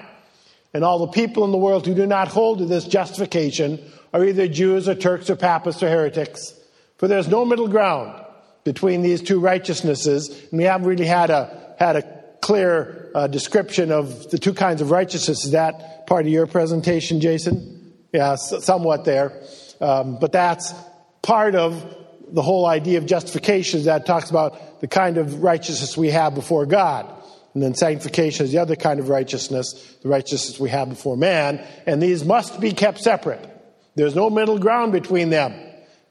And 0.73 0.85
all 0.85 1.00
the 1.00 1.09
people 1.09 1.45
in 1.45 1.50
the 1.50 1.59
world 1.59 1.87
who 1.87 1.95
do 1.95 2.07
not 2.07 2.28
hold 2.28 2.59
to 2.59 2.67
this 2.67 2.85
justification 2.85 3.81
are 4.12 4.25
either 4.25 4.47
Jews 4.47 4.88
or 4.88 4.95
Turks 4.95 5.28
or 5.28 5.37
Papists 5.37 5.83
or 5.83 5.88
heretics. 5.88 6.55
For 6.99 7.09
there's 7.09 7.28
no 7.28 7.45
middle 7.45 7.69
ground 7.69 8.25
between 8.64 9.02
these 9.02 9.23
two 9.23 9.40
righteousnesses, 9.40 10.28
and 10.50 10.59
we 10.59 10.64
haven't 10.64 10.87
really 10.87 11.07
had 11.07 11.31
a, 11.31 11.75
had 11.78 11.97
a 11.97 12.17
clear 12.49 13.11
uh, 13.14 13.26
description 13.26 13.93
of 13.93 14.31
the 14.31 14.38
two 14.38 14.55
kinds 14.55 14.81
of 14.81 14.90
righteousness. 14.90 15.45
Is 15.45 15.50
that 15.50 16.07
part 16.07 16.25
of 16.25 16.33
your 16.33 16.47
presentation, 16.47 17.21
Jason? 17.21 17.93
Yeah, 18.11 18.37
somewhat 18.37 19.05
there. 19.05 19.38
Um, 19.83 20.19
but 20.19 20.33
that's 20.33 20.73
part 21.21 21.55
of 21.55 21.95
the 22.33 22.40
whole 22.40 22.64
idea 22.64 22.97
of 22.97 23.05
justification 23.05 23.83
that 23.85 24.07
talks 24.07 24.31
about 24.31 24.81
the 24.81 24.88
kind 24.88 25.19
of 25.19 25.43
righteousness 25.43 25.95
we 25.95 26.09
have 26.09 26.35
before 26.35 26.64
God. 26.64 27.05
And 27.52 27.62
then 27.62 27.75
sanctification 27.75 28.47
is 28.47 28.52
the 28.52 28.61
other 28.61 28.76
kind 28.76 28.99
of 28.99 29.11
righteousness, 29.11 29.99
the 30.02 30.09
righteousness 30.09 30.59
we 30.59 30.71
have 30.71 30.88
before 30.88 31.19
man. 31.19 31.62
And 31.85 32.02
these 32.02 32.25
must 32.25 32.62
be 32.62 32.73
kept 32.73 32.99
separate. 33.00 33.47
There's 33.95 34.14
no 34.14 34.31
middle 34.31 34.59
ground 34.59 34.93
between 34.93 35.28
them. 35.28 35.52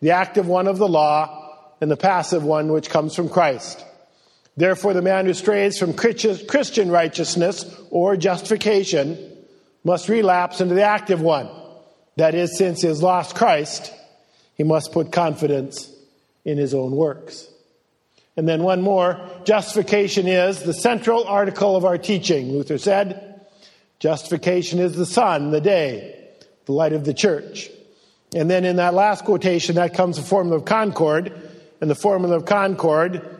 The 0.01 0.11
active 0.11 0.47
one 0.47 0.67
of 0.67 0.77
the 0.77 0.87
law 0.87 1.73
and 1.81 1.89
the 1.89 1.97
passive 1.97 2.43
one 2.43 2.71
which 2.71 2.91
comes 2.91 3.15
from 3.15 3.27
Christ. 3.27 3.83
Therefore, 4.57 4.93
the 4.93 5.03
man 5.03 5.27
who 5.27 5.35
strays 5.35 5.77
from 5.77 5.93
Christian 5.93 6.89
righteousness 6.89 7.63
or 7.91 8.17
justification 8.17 9.17
must 9.83 10.09
relapse 10.09 10.59
into 10.59 10.73
the 10.73 10.83
active 10.83 11.21
one. 11.21 11.47
That 12.15 12.33
is, 12.33 12.57
since 12.57 12.81
he 12.81 12.87
has 12.87 13.03
lost 13.03 13.35
Christ, 13.35 13.93
he 14.55 14.63
must 14.63 14.91
put 14.91 15.11
confidence 15.11 15.93
in 16.43 16.57
his 16.57 16.73
own 16.73 16.91
works. 16.91 17.47
And 18.35 18.49
then 18.49 18.63
one 18.63 18.81
more 18.81 19.29
justification 19.45 20.27
is 20.27 20.63
the 20.63 20.73
central 20.73 21.25
article 21.25 21.75
of 21.75 21.85
our 21.85 21.99
teaching. 21.99 22.51
Luther 22.51 22.79
said, 22.79 23.45
Justification 23.99 24.79
is 24.79 24.95
the 24.95 25.05
sun, 25.05 25.51
the 25.51 25.61
day, 25.61 26.29
the 26.65 26.71
light 26.71 26.93
of 26.93 27.05
the 27.05 27.13
church. 27.13 27.69
And 28.35 28.49
then 28.49 28.65
in 28.65 28.77
that 28.77 28.95
last 28.95 29.25
quotation, 29.25 29.75
that 29.75 29.93
comes 29.93 30.17
the 30.17 30.23
formula 30.23 30.57
of 30.57 30.65
concord. 30.65 31.31
And 31.79 31.89
the 31.91 31.95
formula 31.95 32.35
of 32.35 32.45
concord 32.45 33.36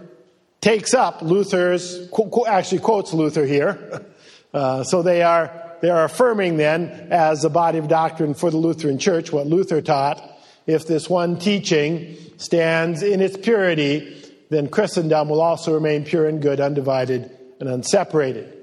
takes 0.62 0.94
up 0.94 1.22
Luther's, 1.22 2.10
actually 2.48 2.80
quotes 2.80 3.14
Luther 3.14 3.46
here. 3.46 4.06
Uh, 4.54 4.84
so 4.84 5.02
they 5.02 5.22
are, 5.22 5.52
they 5.82 5.90
are 5.90 6.06
affirming 6.06 6.58
then 6.58 6.90
as 7.12 7.44
a 7.44 7.50
body 7.50 7.78
of 7.78 7.88
doctrine 7.88 8.34
for 8.34 8.50
the 8.50 8.58
Lutheran 8.58 8.98
Church 8.98 9.32
what 9.32 9.46
Luther 9.46 9.82
taught. 9.82 10.24
If 10.66 10.88
this 10.88 11.10
one 11.10 11.38
teaching 11.38 12.18
stands 12.38 13.04
in 13.04 13.22
its 13.22 13.38
purity, 13.38 14.24
then 14.50 14.70
Christendom 14.70 15.30
will 15.30 15.42
also 15.42 15.74
remain 15.74 16.06
pure 16.06 16.28
and 16.28 16.42
good, 16.42 16.60
undivided 16.60 17.30
and 17.60 17.70
unseparated. 17.70 18.54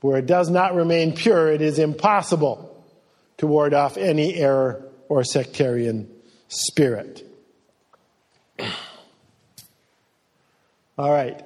Where 0.00 0.18
it 0.18 0.26
does 0.26 0.50
not 0.50 0.74
remain 0.74 1.14
pure, 1.14 1.50
it 1.50 1.62
is 1.62 1.78
impossible 1.78 2.84
to 3.38 3.46
ward 3.46 3.74
off 3.74 3.96
any 3.96 4.34
error 4.34 4.84
or 5.08 5.24
sectarian 5.24 6.08
spirit. 6.48 7.26
All 10.96 11.10
right. 11.10 11.44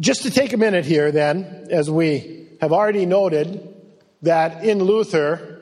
Just 0.00 0.22
to 0.22 0.30
take 0.30 0.52
a 0.54 0.56
minute 0.56 0.86
here, 0.86 1.12
then, 1.12 1.68
as 1.70 1.90
we 1.90 2.48
have 2.60 2.72
already 2.72 3.04
noted, 3.06 3.74
that 4.22 4.64
in 4.64 4.82
Luther, 4.82 5.60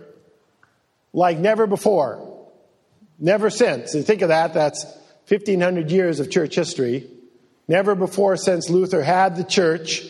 like 1.13 1.39
never 1.39 1.67
before, 1.67 2.49
never 3.19 3.51
since, 3.51 3.95
and 3.95 4.07
think 4.07 4.23
of 4.23 4.29
that, 4.29 4.55
that's 4.55 4.85
1500 5.29 5.91
years 5.91 6.21
of 6.21 6.31
church 6.31 6.55
history. 6.55 7.09
Never 7.67 7.95
before 7.95 8.37
since 8.37 8.71
Luther 8.71 9.03
had 9.03 9.37
the 9.37 9.45
church 9.45 10.05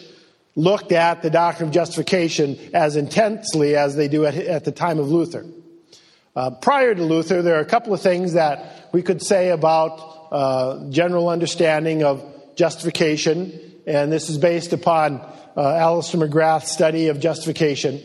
looked 0.55 0.93
at 0.93 1.23
the 1.23 1.31
doctrine 1.31 1.69
of 1.69 1.75
justification 1.75 2.59
as 2.75 2.97
intensely 2.97 3.76
as 3.76 3.97
they 3.97 4.09
do 4.09 4.26
at, 4.26 4.35
at 4.35 4.64
the 4.64 4.73
time 4.73 4.99
of 4.99 5.11
Luther. 5.11 5.47
Uh, 6.37 6.50
prior 6.50 6.95
to 6.95 7.02
Luther, 7.02 7.41
there 7.41 7.57
are 7.57 7.61
a 7.61 7.67
couple 7.67 7.95
of 7.95 8.00
things 8.00 8.35
that 8.35 8.91
we 8.93 9.02
could 9.02 9.23
say 9.23 9.50
about 9.50 10.22
uh, 10.33 10.91
general 10.91 11.29
understanding 11.29 12.03
of 12.03 12.25
justification, 12.57 13.53
and 13.87 14.11
this 14.11 14.31
is 14.31 14.39
based 14.39 14.73
upon 14.73 15.21
uh, 15.57 15.61
Alister 15.61 16.17
McGrath's 16.17 16.71
study 16.71 17.09
of 17.09 17.21
justification. 17.21 18.03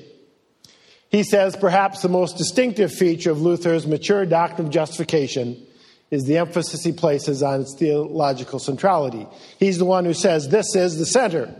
He 1.09 1.23
says 1.23 1.55
perhaps 1.55 2.01
the 2.01 2.09
most 2.09 2.37
distinctive 2.37 2.91
feature 2.91 3.31
of 3.31 3.41
Luther's 3.41 3.87
mature 3.87 4.25
doctrine 4.25 4.67
of 4.67 4.73
justification 4.73 5.65
is 6.11 6.25
the 6.25 6.37
emphasis 6.37 6.83
he 6.83 6.91
places 6.91 7.41
on 7.41 7.61
its 7.61 7.73
theological 7.75 8.59
centrality. 8.59 9.25
He's 9.57 9.77
the 9.77 9.85
one 9.85 10.03
who 10.03 10.13
says 10.13 10.49
this 10.49 10.75
is 10.75 10.97
the 10.97 11.05
center. 11.05 11.53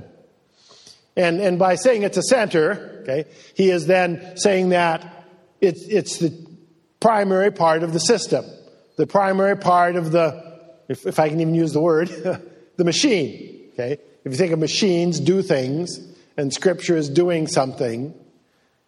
And, 1.15 1.39
and 1.39 1.57
by 1.57 1.75
saying 1.75 2.03
it's 2.03 2.17
a 2.17 2.23
center, 2.23 2.99
okay, 3.03 3.25
he 3.55 3.69
is 3.69 3.87
then 3.87 4.35
saying 4.37 4.69
that 4.69 5.25
it's, 5.61 5.83
it's 5.87 6.17
the 6.19 6.47
primary 6.99 7.51
part 7.51 7.83
of 7.83 7.93
the 7.93 7.99
system, 7.99 8.43
the 8.97 9.07
primary 9.07 9.55
part 9.55 9.95
of 9.95 10.11
the 10.11 10.46
if, 10.87 11.05
if 11.05 11.19
I 11.19 11.29
can 11.29 11.39
even 11.39 11.55
use 11.55 11.73
the 11.73 11.81
word, 11.81 12.07
the 12.77 12.83
machine. 12.83 13.69
Okay? 13.73 13.99
If 14.23 14.31
you 14.31 14.37
think 14.37 14.51
of 14.51 14.59
machines 14.59 15.19
do 15.19 15.41
things, 15.41 15.99
and 16.37 16.53
Scripture 16.53 16.95
is 16.95 17.09
doing 17.09 17.47
something, 17.47 18.13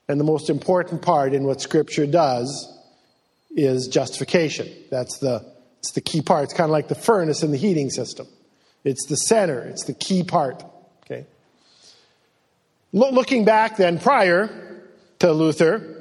and 0.07 0.19
the 0.19 0.23
most 0.23 0.49
important 0.49 1.01
part 1.01 1.33
in 1.33 1.43
what 1.43 1.61
Scripture 1.61 2.05
does 2.05 2.75
is 3.55 3.87
justification. 3.87 4.67
That's 4.89 5.17
the, 5.19 5.45
it's 5.79 5.91
the 5.91 6.01
key 6.01 6.21
part. 6.21 6.45
It's 6.45 6.53
kind 6.53 6.65
of 6.65 6.71
like 6.71 6.87
the 6.87 6.95
furnace 6.95 7.43
in 7.43 7.51
the 7.51 7.57
heating 7.57 7.89
system. 7.89 8.27
It's 8.83 9.05
the 9.07 9.15
center, 9.15 9.61
it's 9.61 9.85
the 9.85 9.93
key 9.93 10.23
part. 10.23 10.63
Okay? 11.03 11.25
Looking 12.91 13.45
back 13.45 13.77
then, 13.77 13.99
prior 13.99 14.83
to 15.19 15.31
Luther, 15.31 15.95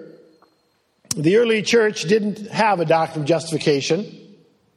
the 1.16 1.36
early 1.36 1.62
church 1.62 2.02
didn't 2.02 2.50
have 2.50 2.80
a 2.80 2.84
doctrine 2.84 3.22
of 3.22 3.28
justification. 3.28 4.27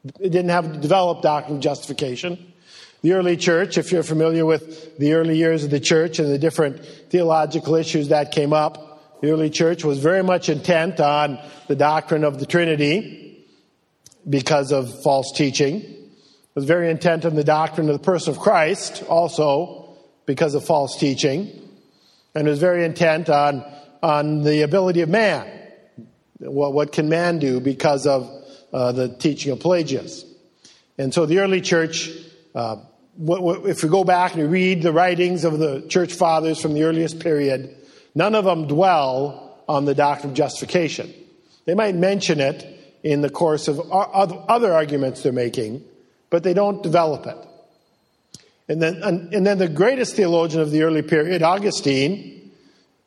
It 0.04 0.30
didn't 0.30 0.50
have 0.50 0.82
developed 0.82 1.22
doctrine 1.24 1.58
of 1.58 1.62
justification. 1.64 2.54
The 3.02 3.14
early 3.14 3.38
church, 3.38 3.78
if 3.78 3.92
you're 3.92 4.04
familiar 4.04 4.46
with 4.46 4.98
the 4.98 5.14
early 5.14 5.38
years 5.38 5.64
of 5.64 5.72
the 5.72 5.80
church 5.80 6.20
and 6.20 6.30
the 6.30 6.38
different 6.38 6.86
theological 7.10 7.76
issues 7.76 8.10
that 8.10 8.32
came 8.32 8.54
up, 8.54 8.92
The 9.22 9.30
early 9.30 9.52
church 9.52 9.86
was 9.86 10.00
very 10.00 10.24
much 10.24 10.50
intent 10.50 11.00
on 11.00 11.38
the 11.68 11.76
doctrine 11.76 12.24
of 12.24 12.40
the 12.40 12.48
Trinity 12.48 13.46
because 14.28 14.72
of 14.72 15.04
false 15.04 15.32
teaching. 15.32 15.80
It 15.82 16.56
was 16.56 16.66
very 16.66 16.90
intent 16.90 17.24
on 17.26 17.36
the 17.36 17.44
doctrine 17.44 17.88
of 17.88 17.94
the 17.94 18.04
person 18.04 18.32
of 18.32 18.40
Christ 18.40 19.04
also 19.08 19.96
because 20.26 20.56
of 20.56 20.66
false 20.66 20.98
teaching. 20.98 21.52
And 22.34 22.48
was 22.48 22.60
very 22.60 22.84
intent 22.84 23.30
on, 23.30 23.64
on 24.02 24.42
the 24.44 24.64
ability 24.64 25.02
of 25.02 25.10
man. 25.10 25.48
What, 26.40 26.74
what 26.74 26.92
can 26.92 27.08
man 27.08 27.38
do 27.38 27.60
because 27.60 28.08
of 28.08 28.28
uh, 28.74 28.92
the 28.92 29.10
teaching 29.10 29.52
of 29.52 29.60
Pelagius? 29.60 30.26
And 30.98 31.14
so 31.14 31.26
the 31.26 31.40
early 31.40 31.62
church, 31.62 32.12
uh, 32.54 32.78
if 33.20 33.84
we 33.84 33.90
go 33.90 34.04
back 34.04 34.36
and 34.36 34.52
read 34.52 34.82
the 34.82 34.92
writings 34.92 35.44
of 35.44 35.60
the 35.60 35.82
church 35.88 36.14
fathers 36.14 36.62
from 36.62 36.74
the 36.74 36.84
earliest 36.84 37.20
period, 37.20 37.76
none 38.14 38.36
of 38.36 38.46
them 38.46 38.68
dwell 38.68 39.64
on 39.68 39.86
the 39.86 39.96
doctrine 39.96 40.32
of 40.32 40.38
justification. 40.38 41.14
They 41.66 41.76
might 41.76 41.96
mention 41.96 42.40
it 42.40 43.00
in 43.04 43.22
the 43.22 43.30
course 43.30 43.68
of 43.68 43.80
other 43.92 44.74
arguments 44.74 45.24
they're 45.24 45.32
making, 45.32 45.84
but 46.30 46.44
they 46.44 46.54
don't 46.54 46.84
develop 46.84 47.26
it. 47.26 47.38
And 48.68 48.82
then, 48.82 49.02
and 49.04 49.46
then 49.46 49.58
the 49.58 49.68
greatest 49.68 50.16
theologian 50.16 50.62
of 50.62 50.72
the 50.72 50.84
early 50.84 51.02
period, 51.02 51.42
Augustine, 51.42 52.52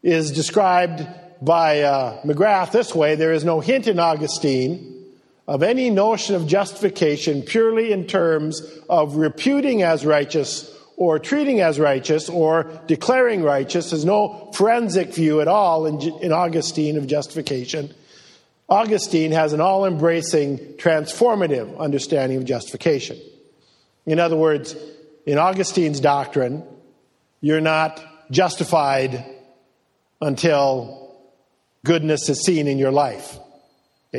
is 0.03 0.33
described 0.33 1.07
by 1.41 1.83
uh, 1.83 2.23
McGrath 2.23 2.73
this 2.73 2.95
way 2.95 3.15
there 3.15 3.33
is 3.33 3.45
no 3.45 3.61
hint 3.61 3.87
in 3.87 3.99
Augustine 3.99 4.94
of 5.47 5.63
any 5.63 5.91
notion 5.91 6.35
of 6.35 6.47
justification 6.47 7.43
purely 7.43 7.93
in 7.93 8.07
terms 8.07 8.63
of 8.89 9.17
reputing 9.17 9.83
as 9.83 10.07
righteous 10.07 10.71
or 10.97 11.19
treating 11.19 11.61
as 11.61 11.79
righteous 11.79 12.29
or 12.29 12.71
declaring 12.87 13.43
righteous. 13.43 13.91
There's 13.91 14.05
no 14.05 14.51
forensic 14.55 15.13
view 15.13 15.41
at 15.41 15.49
all 15.49 15.87
in, 15.87 16.01
in 16.23 16.33
Augustine 16.33 16.97
of 16.97 17.07
justification. 17.07 17.93
Augustine 18.69 19.33
has 19.33 19.53
an 19.53 19.61
all 19.61 19.85
embracing, 19.85 20.59
transformative 20.77 21.79
understanding 21.79 22.39
of 22.39 22.45
justification. 22.45 23.19
In 24.07 24.19
other 24.19 24.37
words, 24.37 24.77
in 25.27 25.39
Augustine's 25.39 26.01
doctrine, 26.01 26.63
you're 27.41 27.61
not 27.61 28.03
justified 28.31 29.25
until 30.21 31.19
goodness 31.85 32.29
is 32.29 32.43
seen 32.43 32.67
in 32.67 32.79
your 32.79 32.91
life. 32.91 33.39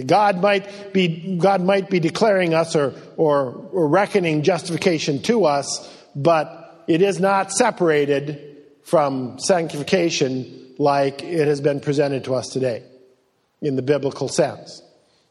God 0.03 0.41
might 0.41 0.93
be, 0.93 1.37
God 1.37 1.61
might 1.61 1.89
be 1.89 1.99
declaring 1.99 2.53
us 2.53 2.75
or, 2.75 2.93
or, 3.17 3.53
or 3.71 3.87
reckoning 3.87 4.43
justification 4.43 5.21
to 5.23 5.45
us, 5.45 5.89
but 6.15 6.83
it 6.87 7.01
is 7.01 7.19
not 7.19 7.51
separated 7.51 8.57
from 8.83 9.39
sanctification 9.39 10.73
like 10.77 11.23
it 11.23 11.47
has 11.47 11.61
been 11.61 11.79
presented 11.79 12.25
to 12.25 12.35
us 12.35 12.49
today 12.49 12.83
in 13.61 13.75
the 13.75 13.81
biblical 13.81 14.27
sense. 14.27 14.81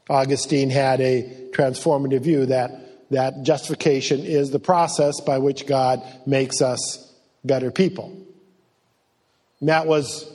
Augustine 0.09 0.71
had 0.71 1.01
a 1.01 1.49
transformative 1.53 2.21
view 2.21 2.47
that, 2.47 3.11
that 3.11 3.43
justification 3.43 4.21
is 4.21 4.51
the 4.51 4.59
process 4.59 5.21
by 5.21 5.39
which 5.39 5.67
God 5.67 6.03
makes 6.27 6.61
us 6.61 7.13
better 7.45 7.71
people. 7.71 8.17
And 9.61 9.69
that 9.69 9.87
was, 9.87 10.31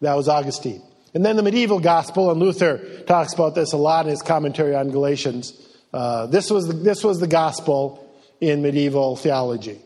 that 0.00 0.14
was 0.14 0.28
Augustine. 0.28 0.82
And 1.16 1.24
then 1.24 1.36
the 1.36 1.42
medieval 1.42 1.80
gospel, 1.80 2.30
and 2.30 2.38
Luther 2.38 2.76
talks 3.04 3.32
about 3.32 3.54
this 3.54 3.72
a 3.72 3.78
lot 3.78 4.04
in 4.04 4.10
his 4.10 4.20
commentary 4.20 4.74
on 4.74 4.90
Galatians. 4.90 5.58
Uh, 5.90 6.26
this, 6.26 6.50
was 6.50 6.66
the, 6.66 6.74
this 6.74 7.02
was 7.02 7.20
the 7.20 7.26
gospel 7.26 8.14
in 8.38 8.60
medieval 8.60 9.16
theology. 9.16 9.80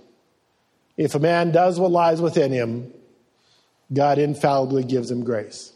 If 0.96 1.14
a 1.14 1.20
man 1.20 1.52
does 1.52 1.78
what 1.78 1.92
lies 1.92 2.20
within 2.20 2.50
him, 2.50 2.92
God 3.92 4.18
infallibly 4.18 4.82
gives 4.82 5.08
him 5.08 5.22
grace. 5.22 5.72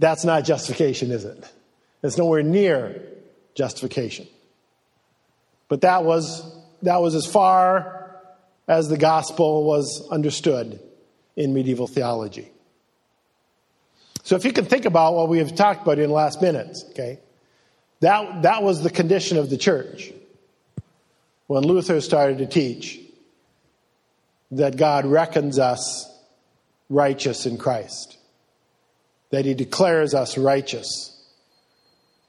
That's 0.00 0.24
not 0.24 0.42
justification, 0.42 1.12
is 1.12 1.24
it? 1.24 1.48
It's 2.02 2.18
nowhere 2.18 2.42
near 2.42 3.02
justification. 3.54 4.26
But 5.68 5.82
that 5.82 6.02
was, 6.02 6.42
that 6.82 7.00
was 7.00 7.14
as 7.14 7.24
far 7.24 8.20
as 8.66 8.88
the 8.88 8.98
gospel 8.98 9.62
was 9.62 10.08
understood 10.10 10.80
in 11.36 11.54
medieval 11.54 11.86
theology. 11.86 12.50
So 14.24 14.36
if 14.36 14.44
you 14.46 14.52
can 14.52 14.64
think 14.64 14.86
about 14.86 15.14
what 15.14 15.28
we 15.28 15.38
have 15.38 15.54
talked 15.54 15.82
about 15.82 15.98
in 15.98 16.08
the 16.08 16.14
last 16.14 16.40
minutes, 16.40 16.84
okay, 16.90 17.20
that, 18.00 18.42
that 18.42 18.62
was 18.62 18.82
the 18.82 18.90
condition 18.90 19.36
of 19.36 19.50
the 19.50 19.58
church 19.58 20.12
when 21.46 21.62
Luther 21.62 22.00
started 22.00 22.38
to 22.38 22.46
teach 22.46 22.98
that 24.50 24.78
God 24.78 25.04
reckons 25.04 25.58
us 25.58 26.10
righteous 26.88 27.44
in 27.44 27.58
Christ, 27.58 28.16
that 29.30 29.44
he 29.44 29.52
declares 29.52 30.14
us 30.14 30.38
righteous 30.38 31.10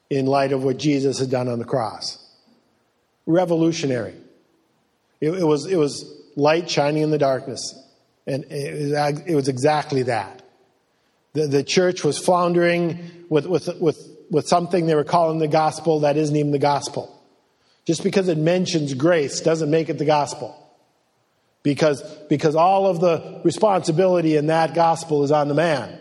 in 0.10 0.26
light 0.26 0.52
of 0.52 0.66
what 0.66 0.78
Jesus 0.78 1.20
had 1.20 1.30
done 1.30 1.48
on 1.48 1.60
the 1.60 1.66
cross. 1.66 2.22
Revolutionary. 3.26 4.16
It, 5.22 5.30
it 5.30 5.46
was, 5.46 5.66
it 5.66 5.78
was 5.78 6.14
light 6.36 6.70
shining 6.70 7.04
in 7.04 7.10
the 7.10 7.18
darkness, 7.18 7.74
and 8.28 8.44
it 8.50 9.24
it 9.28 9.36
was 9.36 9.48
exactly 9.48 10.04
that. 10.04 10.42
The, 11.36 11.48
the 11.48 11.64
church 11.64 12.04
was 12.04 12.18
floundering 12.18 13.26
with, 13.30 13.46
with, 13.46 13.70
with, 13.80 14.10
with 14.32 14.48
something 14.48 14.86
they 14.86 14.96
were 14.96 15.04
calling 15.04 15.38
the 15.38 15.50
gospel 15.50 16.00
that 16.00 16.18
isn't 16.18 16.36
even 16.36 16.52
the 16.52 16.60
gospel. 16.60 17.12
Just 17.86 18.04
because 18.04 18.30
it 18.30 18.38
mentions 18.38 18.94
grace 18.94 19.42
doesn't 19.42 19.70
make 19.70 19.90
it 19.90 19.98
the 19.98 20.06
gospel. 20.06 20.56
Because, 21.62 22.02
because 22.30 22.56
all 22.56 22.88
of 22.88 23.02
the 23.02 23.42
responsibility 23.44 24.38
in 24.38 24.48
that 24.48 24.74
gospel 24.74 25.24
is 25.24 25.32
on 25.32 25.50
the 25.50 25.54
man. 25.54 26.00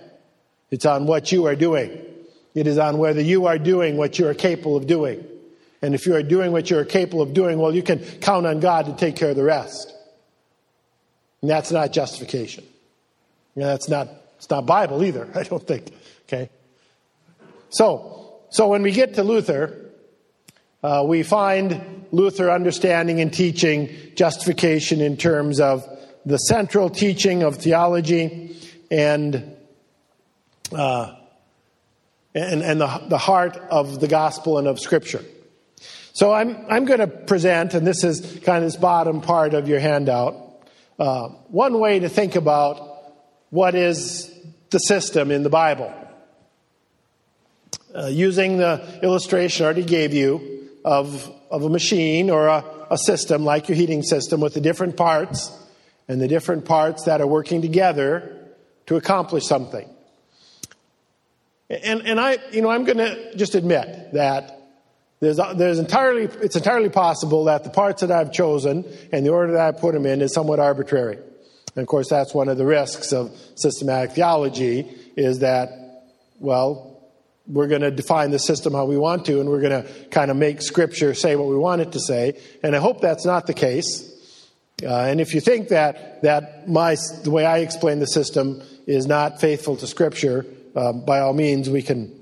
It's 0.70 0.86
on 0.86 1.06
what 1.06 1.32
you 1.32 1.46
are 1.46 1.56
doing. 1.56 1.90
It 2.54 2.68
is 2.68 2.78
on 2.78 2.98
whether 2.98 3.20
you 3.20 3.46
are 3.46 3.58
doing 3.58 3.96
what 3.96 4.18
you 4.18 4.28
are 4.28 4.34
capable 4.34 4.76
of 4.76 4.86
doing. 4.86 5.26
And 5.82 5.94
if 5.94 6.06
you 6.06 6.14
are 6.14 6.22
doing 6.22 6.52
what 6.52 6.70
you 6.70 6.78
are 6.78 6.84
capable 6.84 7.22
of 7.22 7.34
doing, 7.34 7.58
well, 7.58 7.74
you 7.74 7.82
can 7.82 7.98
count 7.98 8.46
on 8.46 8.60
God 8.60 8.86
to 8.86 8.94
take 8.94 9.16
care 9.16 9.30
of 9.30 9.36
the 9.36 9.42
rest. 9.42 9.92
And 11.42 11.50
that's 11.50 11.72
not 11.72 11.92
justification. 11.92 12.64
That's 13.56 13.88
not 13.88 14.08
it's 14.44 14.50
not 14.50 14.66
Bible 14.66 15.02
either, 15.02 15.26
I 15.35 15.42
don't 15.42 15.66
think. 15.66 15.90
Okay? 16.26 16.50
So, 17.70 18.40
so 18.50 18.68
when 18.68 18.83
we 18.83 18.92
get 18.92 19.14
to 19.14 19.24
Luther, 19.24 19.90
uh, 20.83 21.02
we 21.07 21.22
find 21.22 22.07
Luther 22.12 22.50
understanding 22.50 23.20
and 23.20 23.33
teaching 23.33 23.88
justification 24.14 25.00
in 25.00 25.16
terms 25.16 25.61
of 25.61 25.88
the 26.26 26.37
central 26.37 26.90
teaching 26.90 27.42
of 27.42 27.57
theology 27.57 28.54
and 28.90 29.57
uh, 30.72 31.14
and, 32.35 32.62
and 32.62 32.80
the, 32.80 33.02
the 33.09 33.18
heart 33.18 33.57
of 33.57 34.00
the 34.00 34.09
gospel 34.09 34.59
and 34.59 34.66
of 34.66 34.80
Scripture. 34.80 35.24
So 36.14 36.33
I'm, 36.33 36.66
I'm 36.68 36.85
going 36.85 36.98
to 36.98 37.07
present, 37.07 37.74
and 37.74 37.87
this 37.87 38.02
is 38.02 38.20
kind 38.44 38.64
of 38.64 38.72
this 38.72 38.76
bottom 38.76 39.20
part 39.20 39.54
of 39.54 39.68
your 39.68 39.78
handout, 39.78 40.35
uh, 40.98 41.28
one 41.48 41.78
way 41.78 42.00
to 42.00 42.09
think 42.09 42.35
about 42.35 42.94
what 43.50 43.76
is 43.76 44.33
the 44.74 44.80
system 44.80 45.30
in 45.30 45.44
the 45.44 45.50
Bible. 45.50 45.94
Uh, 47.94 48.08
using 48.08 48.58
the 48.58 49.00
illustration 49.02 49.64
I 49.64 49.66
already 49.66 49.84
gave 49.84 50.12
you 50.12 50.68
of, 50.84 51.32
of 51.48 51.62
a 51.62 51.70
machine 51.70 52.28
or 52.28 52.48
a, 52.48 52.64
a 52.90 52.98
system 52.98 53.44
like 53.44 53.68
your 53.68 53.76
heating 53.76 54.02
system 54.02 54.40
with 54.40 54.52
the 54.52 54.60
different 54.60 54.96
parts 54.96 55.56
and 56.08 56.20
the 56.20 56.26
different 56.26 56.64
parts 56.64 57.04
that 57.04 57.20
are 57.20 57.26
working 57.26 57.62
together 57.62 58.37
to 58.87 58.96
accomplish 58.96 59.46
something. 59.46 59.88
And, 61.70 62.02
and 62.02 62.18
I, 62.20 62.38
you 62.50 62.60
know, 62.60 62.68
I'm 62.68 62.84
going 62.84 62.98
to 62.98 63.37
just 63.37 63.54
admit 63.54 64.12
that 64.12 64.60
there's, 65.20 65.38
there's 65.54 65.78
entirely, 65.78 66.24
it's 66.42 66.56
entirely 66.56 66.90
possible 66.90 67.44
that 67.44 67.62
the 67.62 67.70
parts 67.70 68.00
that 68.00 68.10
I've 68.10 68.32
chosen 68.32 68.84
and 69.12 69.24
the 69.24 69.30
order 69.30 69.52
that 69.52 69.74
I 69.74 69.78
put 69.78 69.94
them 69.94 70.04
in 70.04 70.20
is 70.20 70.34
somewhat 70.34 70.58
arbitrary. 70.58 71.18
And 71.76 71.82
of 71.82 71.88
course, 71.88 72.08
that's 72.08 72.34
one 72.34 72.48
of 72.48 72.56
the 72.56 72.64
risks 72.64 73.12
of 73.12 73.37
systematic 73.56 74.12
theology 74.12 74.88
is 75.16 75.40
that, 75.40 75.70
well, 76.38 76.94
we're 77.46 77.66
going 77.66 77.82
to 77.82 77.90
define 77.90 78.30
the 78.30 78.38
system 78.38 78.72
how 78.72 78.87
we 78.87 78.96
want 78.96 79.26
to, 79.26 79.40
and 79.40 79.48
we're 79.48 79.60
going 79.60 79.82
to 79.82 80.08
kind 80.08 80.30
of 80.30 80.37
make 80.37 80.62
Scripture 80.62 81.14
say 81.14 81.37
what 81.37 81.48
we 81.48 81.56
want 81.56 81.82
it 81.82 81.92
to 81.92 82.00
say. 82.00 82.40
And 82.62 82.74
I 82.74 82.78
hope 82.78 83.00
that's 83.00 83.26
not 83.26 83.46
the 83.46 83.54
case. 83.54 84.10
Uh, 84.82 84.88
and 84.88 85.20
if 85.20 85.34
you 85.34 85.40
think 85.40 85.68
that 85.68 86.22
that 86.22 86.68
my 86.68 86.96
the 87.22 87.30
way 87.30 87.46
I 87.46 87.58
explain 87.58 88.00
the 88.00 88.06
system 88.06 88.60
is 88.87 89.06
not 89.06 89.40
faithful 89.40 89.76
to 89.76 89.87
Scripture, 89.87 90.46
um, 90.74 91.04
by 91.04 91.20
all 91.20 91.32
means 91.32 91.70
we 91.70 91.82
can 91.82 92.12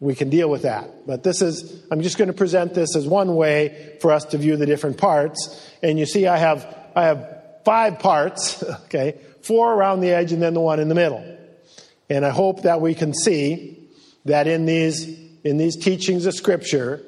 we 0.00 0.14
can 0.14 0.28
deal 0.28 0.50
with 0.50 0.62
that. 0.62 1.06
But 1.06 1.22
this 1.22 1.40
is 1.40 1.82
I'm 1.90 2.02
just 2.02 2.18
going 2.18 2.28
to 2.28 2.34
present 2.34 2.74
this 2.74 2.94
as 2.94 3.06
one 3.06 3.36
way 3.36 3.96
for 4.00 4.12
us 4.12 4.24
to 4.26 4.38
view 4.38 4.56
the 4.56 4.66
different 4.66 4.98
parts. 4.98 5.70
And 5.82 5.98
you 5.98 6.04
see, 6.04 6.26
I 6.26 6.36
have 6.36 6.66
I 6.94 7.04
have 7.04 7.43
five 7.64 7.98
parts, 7.98 8.62
okay, 8.84 9.20
four 9.42 9.72
around 9.72 10.00
the 10.00 10.10
edge 10.10 10.32
and 10.32 10.42
then 10.42 10.54
the 10.54 10.60
one 10.60 10.80
in 10.80 10.88
the 10.88 10.94
middle. 10.94 11.24
And 12.10 12.24
I 12.24 12.30
hope 12.30 12.62
that 12.62 12.80
we 12.80 12.94
can 12.94 13.14
see 13.14 13.88
that 14.24 14.46
in 14.46 14.66
these, 14.66 15.06
in 15.42 15.56
these 15.56 15.76
teachings 15.76 16.26
of 16.26 16.34
Scripture, 16.34 17.02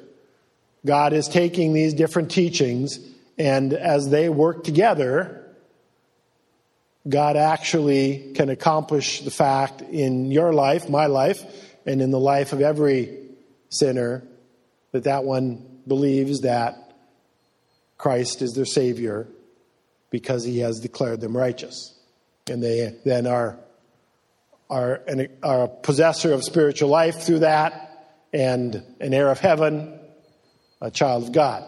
God 0.85 1.13
is 1.13 1.27
taking 1.27 1.73
these 1.73 1.93
different 1.93 2.31
teachings 2.31 2.99
and 3.37 3.73
as 3.73 4.09
they 4.09 4.29
work 4.29 4.63
together, 4.63 5.45
God 7.07 7.37
actually 7.37 8.33
can 8.35 8.49
accomplish 8.49 9.21
the 9.21 9.31
fact 9.31 9.81
in 9.81 10.31
your 10.31 10.53
life, 10.53 10.89
my 10.89 11.05
life, 11.05 11.43
and 11.85 12.01
in 12.01 12.11
the 12.11 12.19
life 12.19 12.51
of 12.51 12.61
every 12.61 13.19
sinner 13.69 14.23
that 14.91 15.03
that 15.03 15.23
one 15.23 15.81
believes 15.87 16.41
that 16.41 16.93
Christ 17.97 18.41
is 18.41 18.53
their 18.53 18.65
Savior 18.65 19.27
because 20.17 20.43
he 20.43 20.57
has 20.57 20.79
declared 20.79 21.21
them 21.21 21.37
righteous. 21.37 21.93
And 22.47 22.63
they 22.63 22.95
then 23.05 23.27
are, 23.27 23.59
are, 24.67 24.95
an, 25.07 25.27
are 25.43 25.65
a 25.65 25.67
possessor 25.67 26.33
of 26.33 26.43
spiritual 26.43 26.89
life 26.89 27.19
through 27.21 27.39
that 27.39 28.17
and 28.33 28.83
an 28.99 29.13
heir 29.13 29.29
of 29.29 29.39
heaven, 29.39 29.99
a 30.81 30.89
child 30.89 31.25
of 31.25 31.31
God. 31.33 31.63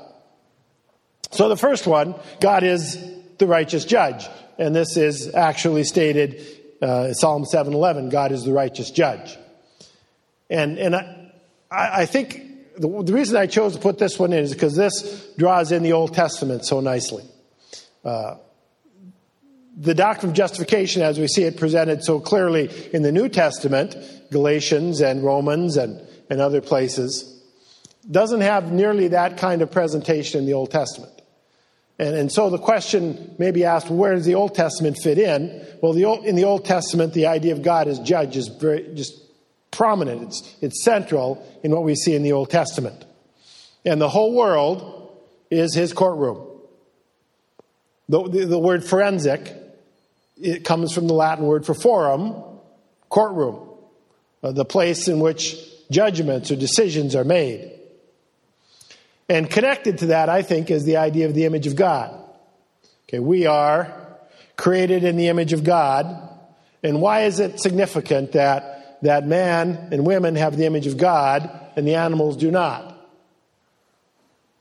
So 1.30 1.48
the 1.48 1.58
first 1.58 1.86
one, 1.86 2.16
God 2.40 2.64
is 2.64 2.98
the 3.38 3.46
righteous 3.46 3.86
judge. 3.86 4.28
And 4.58 4.76
this 4.76 4.98
is 4.98 5.36
actually 5.36 5.84
stated 5.84 6.44
uh, 6.82 7.14
Psalm 7.14 7.44
7:11, 7.44 8.10
God 8.10 8.32
is 8.32 8.46
the 8.46 8.52
righteous 8.52 8.90
judge. 8.90 9.38
And, 10.50 10.80
and 10.80 10.96
I, 10.96 11.22
I 11.72 12.06
think 12.08 12.42
the, 12.80 13.04
the, 13.04 13.14
reason 13.14 13.38
I 13.38 13.46
chose 13.46 13.76
to 13.76 13.80
put 13.80 14.00
this 14.00 14.18
one 14.18 14.34
in 14.34 14.40
is 14.40 14.54
because 14.54 14.76
this 14.76 15.28
draws 15.38 15.72
in 15.72 15.84
the 15.84 15.94
Old 15.94 16.16
Testament 16.16 16.66
so 16.66 16.80
nicely. 16.80 17.24
Uh, 18.04 18.36
the 19.78 19.94
doctrine 19.94 20.32
of 20.32 20.36
justification, 20.36 21.02
as 21.02 21.18
we 21.20 21.28
see 21.28 21.44
it 21.44 21.58
presented 21.58 22.04
so 22.04 22.20
clearly 22.20 22.70
in 22.94 23.02
the 23.02 23.12
New 23.12 23.30
Testament, 23.30 23.96
Galatians 24.30 25.00
and 25.00 25.24
Romans 25.24 25.78
and, 25.78 26.06
and 26.30 26.42
other 26.42 26.60
places, 26.62 27.42
doesn't 28.10 28.42
have 28.42 28.72
nearly 28.72 29.10
that 29.10 29.38
kind 29.38 29.62
of 29.62 29.72
presentation 29.72 30.42
in 30.42 30.46
the 30.46 30.54
Old 30.54 30.72
Testament. 30.72 31.14
And, 31.98 32.16
and 32.16 32.32
so 32.32 32.50
the 32.50 32.58
question 32.58 33.36
may 33.38 33.52
be 33.52 33.64
asked, 33.64 33.90
where 33.90 34.16
does 34.16 34.26
the 34.26 34.36
Old 34.36 34.56
Testament 34.56 34.98
fit 35.02 35.18
in? 35.18 35.66
Well, 35.82 35.94
the 35.94 36.06
Old, 36.06 36.26
in 36.26 36.36
the 36.36 36.46
Old 36.46 36.66
Testament, 36.66 37.14
the 37.14 37.28
idea 37.28 37.54
of 37.54 37.62
God 37.62 37.88
as 37.88 38.00
judge 38.00 38.36
is 38.36 38.48
very, 38.48 38.94
just 38.96 39.14
prominent. 39.72 40.24
It's, 40.24 40.56
it's 40.62 40.84
central 40.84 41.46
in 41.64 41.72
what 41.72 41.84
we 41.84 41.96
see 41.96 42.16
in 42.16 42.24
the 42.24 42.34
Old 42.34 42.50
Testament. 42.50 43.06
And 43.86 44.02
the 44.02 44.10
whole 44.10 44.34
world 44.34 45.16
is 45.50 45.74
his 45.74 45.94
courtroom. 45.94 46.49
The, 48.10 48.28
the, 48.28 48.46
the 48.46 48.60
word 48.60 48.84
forensic, 48.84 49.54
it 50.36 50.66
comes 50.66 50.92
from 50.92 51.08
the 51.08 51.14
Latin 51.14 51.46
word 51.46 51.66
for 51.66 51.74
forum, 51.74 52.36
courtroom, 53.08 53.70
uh, 54.44 54.52
the 54.52 54.66
place 54.66 55.08
in 55.08 55.20
which 55.20 55.56
judgments 55.92 56.52
or 56.52 56.56
decisions 56.56 57.16
are 57.16 57.24
made. 57.24 57.80
And 59.28 59.50
connected 59.50 60.00
to 60.00 60.08
that, 60.08 60.28
I 60.28 60.42
think, 60.42 60.72
is 60.72 60.86
the 60.86 60.98
idea 60.98 61.28
of 61.28 61.36
the 61.36 61.46
image 61.46 61.68
of 61.68 61.76
God. 61.76 62.20
Okay, 63.08 63.20
we 63.20 63.46
are 63.46 64.18
created 64.56 65.04
in 65.04 65.16
the 65.16 65.28
image 65.28 65.54
of 65.54 65.64
God. 65.64 66.06
And 66.84 67.02
why 67.02 67.22
is 67.22 67.40
it 67.40 67.60
significant 67.60 68.34
that 68.34 69.02
that 69.02 69.28
man 69.28 69.90
and 69.92 70.06
women 70.06 70.36
have 70.36 70.58
the 70.58 70.66
image 70.66 70.88
of 70.88 70.98
God 70.98 71.50
and 71.76 71.88
the 71.88 71.96
animals 71.96 72.38
do 72.38 72.50
not? 72.52 72.96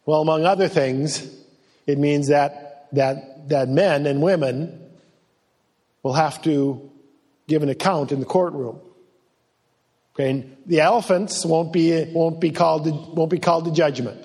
Well, 0.07 0.21
among 0.23 0.45
other 0.45 0.69
things, 0.69 1.27
it 1.87 1.99
means 1.99 2.29
that, 2.29 2.89
that, 2.93 3.38
that 3.47 3.69
men 3.69 4.07
and 4.07 4.21
women 4.21 4.81
will 6.03 6.13
have 6.13 6.43
to 6.43 6.91
give 7.47 7.63
an 7.63 7.69
account 7.69 8.13
in 8.13 8.21
the 8.21 8.27
courtroom. 8.27 8.81
Okay, 10.15 10.31
and 10.31 10.57
the 10.67 10.81
elephants 10.81 11.45
won't 11.45 11.73
be, 11.73 12.05
won't 12.13 12.41
be 12.41 12.51
called 12.51 12.85
to, 12.85 12.91
won't 12.91 13.31
be 13.31 13.39
called 13.39 13.67
to 13.67 13.73
judgment. 13.73 14.25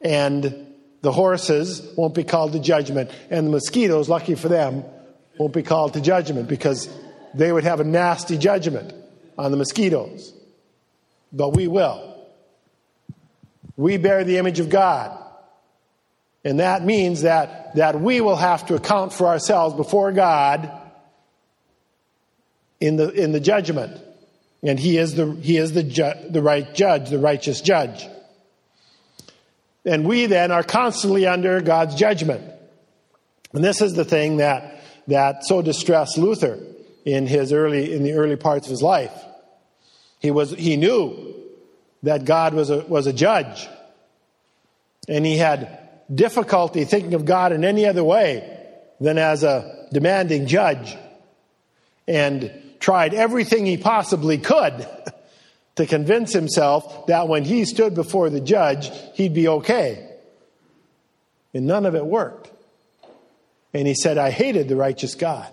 And 0.00 0.66
the 1.00 1.12
horses 1.12 1.82
won't 1.96 2.14
be 2.14 2.24
called 2.24 2.52
to 2.52 2.58
judgment. 2.58 3.10
And 3.30 3.46
the 3.46 3.50
mosquitoes, 3.50 4.08
lucky 4.08 4.34
for 4.34 4.48
them, 4.48 4.84
won't 5.38 5.52
be 5.52 5.62
called 5.62 5.94
to 5.94 6.00
judgment 6.00 6.48
because 6.48 6.88
they 7.34 7.52
would 7.52 7.64
have 7.64 7.80
a 7.80 7.84
nasty 7.84 8.36
judgment 8.38 8.92
on 9.38 9.50
the 9.50 9.56
mosquitoes. 9.56 10.32
But 11.32 11.50
we 11.50 11.68
will. 11.68 12.10
We 13.76 13.96
bear 13.96 14.24
the 14.24 14.38
image 14.38 14.60
of 14.60 14.68
God. 14.68 15.23
And 16.44 16.60
that 16.60 16.84
means 16.84 17.22
that, 17.22 17.74
that 17.76 18.00
we 18.00 18.20
will 18.20 18.36
have 18.36 18.66
to 18.66 18.74
account 18.74 19.12
for 19.12 19.26
ourselves 19.26 19.74
before 19.74 20.12
God 20.12 20.70
in 22.80 22.96
the, 22.96 23.10
in 23.10 23.32
the 23.32 23.40
judgment. 23.40 24.00
And 24.62 24.78
He 24.78 24.98
is 24.98 25.14
the, 25.14 25.32
he 25.32 25.56
is 25.56 25.72
the, 25.72 25.82
ju- 25.82 26.28
the 26.28 26.42
right 26.42 26.74
judge, 26.74 27.10
the 27.10 27.18
righteous 27.18 27.60
judge. 27.60 28.06
And 29.86 30.06
we 30.06 30.26
then 30.26 30.50
are 30.50 30.62
constantly 30.62 31.26
under 31.26 31.60
God's 31.60 31.94
judgment. 31.94 32.50
And 33.52 33.62
this 33.62 33.80
is 33.80 33.94
the 33.94 34.04
thing 34.04 34.38
that, 34.38 34.80
that 35.08 35.44
so 35.44 35.62
distressed 35.62 36.18
Luther 36.18 36.58
in 37.04 37.26
his 37.26 37.52
early 37.52 37.92
in 37.92 38.02
the 38.02 38.14
early 38.14 38.36
parts 38.36 38.66
of 38.66 38.70
his 38.70 38.82
life. 38.82 39.12
He 40.20 40.30
was 40.30 40.50
he 40.50 40.76
knew 40.76 41.34
that 42.02 42.24
God 42.24 42.54
was 42.54 42.70
a 42.70 42.78
was 42.86 43.06
a 43.06 43.12
judge. 43.12 43.68
And 45.06 45.26
he 45.26 45.36
had 45.36 45.83
difficulty 46.12 46.84
thinking 46.84 47.14
of 47.14 47.24
God 47.24 47.52
in 47.52 47.64
any 47.64 47.86
other 47.86 48.04
way 48.04 48.60
than 49.00 49.18
as 49.18 49.42
a 49.42 49.88
demanding 49.92 50.46
judge. 50.46 50.96
And 52.06 52.52
tried 52.80 53.14
everything 53.14 53.64
he 53.64 53.78
possibly 53.78 54.36
could 54.36 54.86
to 55.76 55.86
convince 55.86 56.32
himself 56.32 57.06
that 57.06 57.28
when 57.28 57.44
he 57.44 57.64
stood 57.64 57.94
before 57.94 58.28
the 58.28 58.40
judge, 58.40 58.90
he'd 59.14 59.32
be 59.32 59.48
okay. 59.48 60.10
And 61.54 61.66
none 61.66 61.86
of 61.86 61.94
it 61.94 62.04
worked. 62.04 62.50
And 63.72 63.88
he 63.88 63.94
said, 63.94 64.18
I 64.18 64.30
hated 64.30 64.68
the 64.68 64.76
righteous 64.76 65.14
God. 65.14 65.48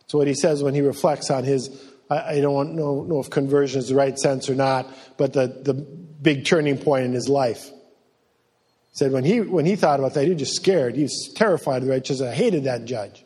That's 0.00 0.14
what 0.14 0.26
he 0.26 0.34
says 0.34 0.62
when 0.62 0.74
he 0.74 0.80
reflects 0.80 1.30
on 1.30 1.44
his, 1.44 1.70
I, 2.08 2.40
don't 2.40 2.74
know, 2.74 3.20
if 3.20 3.30
conversion 3.30 3.78
is 3.78 3.88
the 3.88 3.94
right 3.94 4.18
sense 4.18 4.48
or 4.48 4.54
not, 4.54 4.88
but 5.16 5.32
the, 5.32 5.46
the 5.46 5.74
big 5.74 6.44
turning 6.44 6.78
point 6.78 7.04
in 7.04 7.12
his 7.12 7.28
life. 7.28 7.70
Said 8.92 9.12
when 9.12 9.24
he, 9.24 9.40
when 9.40 9.66
he 9.66 9.76
thought 9.76 10.00
about 10.00 10.14
that, 10.14 10.24
he 10.24 10.30
was 10.30 10.40
just 10.40 10.56
scared. 10.56 10.96
He 10.96 11.02
was 11.02 11.32
terrified 11.34 11.78
of 11.78 11.84
the 11.84 11.90
righteous. 11.90 12.20
I 12.20 12.34
hated 12.34 12.64
that 12.64 12.84
judge. 12.84 13.24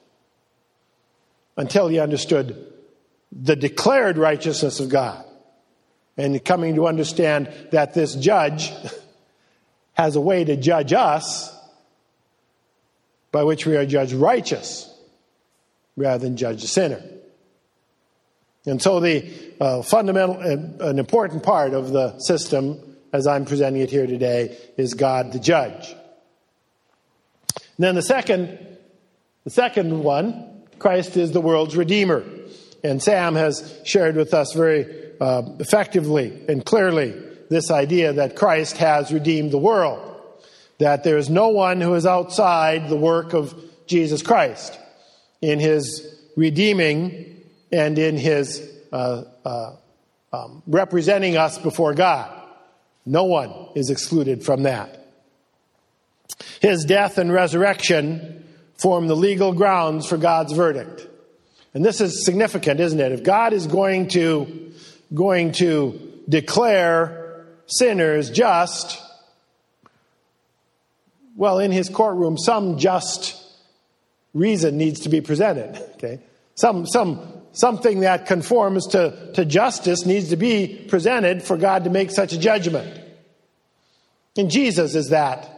Until 1.57 1.89
he 1.89 1.99
understood 1.99 2.73
the 3.33 3.57
declared 3.57 4.19
righteousness 4.19 4.81
of 4.81 4.89
God. 4.89 5.25
And 6.17 6.45
coming 6.45 6.77
to 6.77 6.87
understand 6.87 7.53
that 7.73 7.95
this 7.95 8.15
judge 8.15 8.73
has 9.95 10.17
a 10.17 10.21
way 10.21 10.45
to 10.45 10.57
judge 10.57 10.93
us 10.93 11.53
by 13.33 13.43
which 13.43 13.67
we 13.67 13.77
are 13.77 13.87
judged 13.87 14.13
righteous 14.13 14.89
rather 15.97 16.23
than 16.23 16.37
judge 16.37 16.63
the 16.63 16.69
sinner. 16.69 17.03
And 18.67 18.81
so 18.81 19.01
the 19.01 19.31
uh, 19.61 19.83
fundamental, 19.83 20.37
uh, 20.37 20.89
an 20.89 20.99
important 20.99 21.43
part 21.43 21.75
of 21.75 21.91
the 21.91 22.19
system, 22.19 22.94
as 23.15 23.29
I'm 23.29 23.45
presenting 23.45 23.81
it 23.81 23.91
here 23.91 24.09
today, 24.09 24.59
is 24.77 24.95
God 24.95 25.33
the 25.33 25.39
judge. 25.39 25.89
And 27.55 27.79
then 27.79 27.95
the 27.95 28.03
second, 28.03 28.59
the 29.45 29.51
second 29.51 30.03
one, 30.03 30.65
Christ 30.81 31.17
is 31.17 31.31
the 31.31 31.41
world's 31.41 31.77
redeemer. 31.77 32.25
And 32.83 33.01
Sam 33.01 33.37
has 33.37 33.81
shared 33.85 34.17
with 34.17 34.35
us 34.35 34.53
very 34.53 35.13
uh, 35.21 35.43
effectively 35.61 36.45
and 36.49 36.67
clearly 36.67 37.15
this 37.51 37.71
idea 37.71 38.15
that 38.15 38.35
Christ 38.35 38.79
has 38.79 39.13
redeemed 39.13 39.53
the 39.53 39.59
world, 39.59 40.21
that 40.79 41.05
there 41.05 41.17
is 41.17 41.31
no 41.31 41.51
one 41.51 41.81
who 41.81 41.95
is 41.95 42.07
outside 42.07 42.89
the 42.89 42.97
work 42.97 43.33
of 43.33 43.55
Jesus 43.87 44.23
Christ 44.23 44.77
in 45.41 45.61
his 45.61 46.19
redeeming 46.37 47.45
and 47.71 47.97
in 47.97 48.17
his 48.17 48.69
uh, 48.91 49.23
uh, 49.45 49.77
um, 50.33 50.65
representing 50.67 51.37
us 51.37 51.59
before 51.59 51.95
God. 51.95 52.34
No 53.07 53.25
one 53.25 53.53
is 53.75 53.91
excluded 53.91 54.45
from 54.45 54.63
that. 54.63 55.01
His 56.61 56.85
death 56.85 57.19
and 57.19 57.33
resurrection 57.33 58.45
form 58.79 59.07
the 59.07 59.17
legal 59.17 59.53
grounds 59.53 60.07
for 60.07 60.17
God's 60.17 60.53
verdict. 60.53 61.07
And 61.75 61.85
this 61.85 62.01
is 62.01 62.25
significant, 62.25 62.81
isn't 62.81 63.01
it? 63.01 63.13
If 63.13 63.23
God 63.23 63.53
is 63.53 63.67
going 63.67 64.09
to, 64.09 64.73
going 65.13 65.53
to 65.53 66.23
declare 66.29 67.47
sinners 67.67 68.31
just, 68.31 69.01
well, 71.37 71.59
in 71.59 71.73
his 71.73 71.89
courtroom, 71.89 72.39
some 72.39 72.79
just 72.79 73.41
reason 74.33 74.77
needs 74.77 75.01
to 75.01 75.09
be 75.09 75.21
presented. 75.21 75.77
Okay? 75.97 76.21
Some, 76.55 76.87
some, 76.87 77.43
something 77.55 78.01
that 78.01 78.27
conforms 78.27 78.89
to, 78.89 79.33
to 79.35 79.45
justice 79.45 80.05
needs 80.05 80.29
to 80.29 80.37
be 80.37 80.85
presented 80.89 81.43
for 81.43 81.57
God 81.57 81.85
to 81.85 81.91
make 81.91 82.11
such 82.11 82.33
a 82.33 82.39
judgment. 82.39 83.01
And 84.37 84.51
Jesus 84.51 84.95
is 84.95 85.09
that 85.11 85.51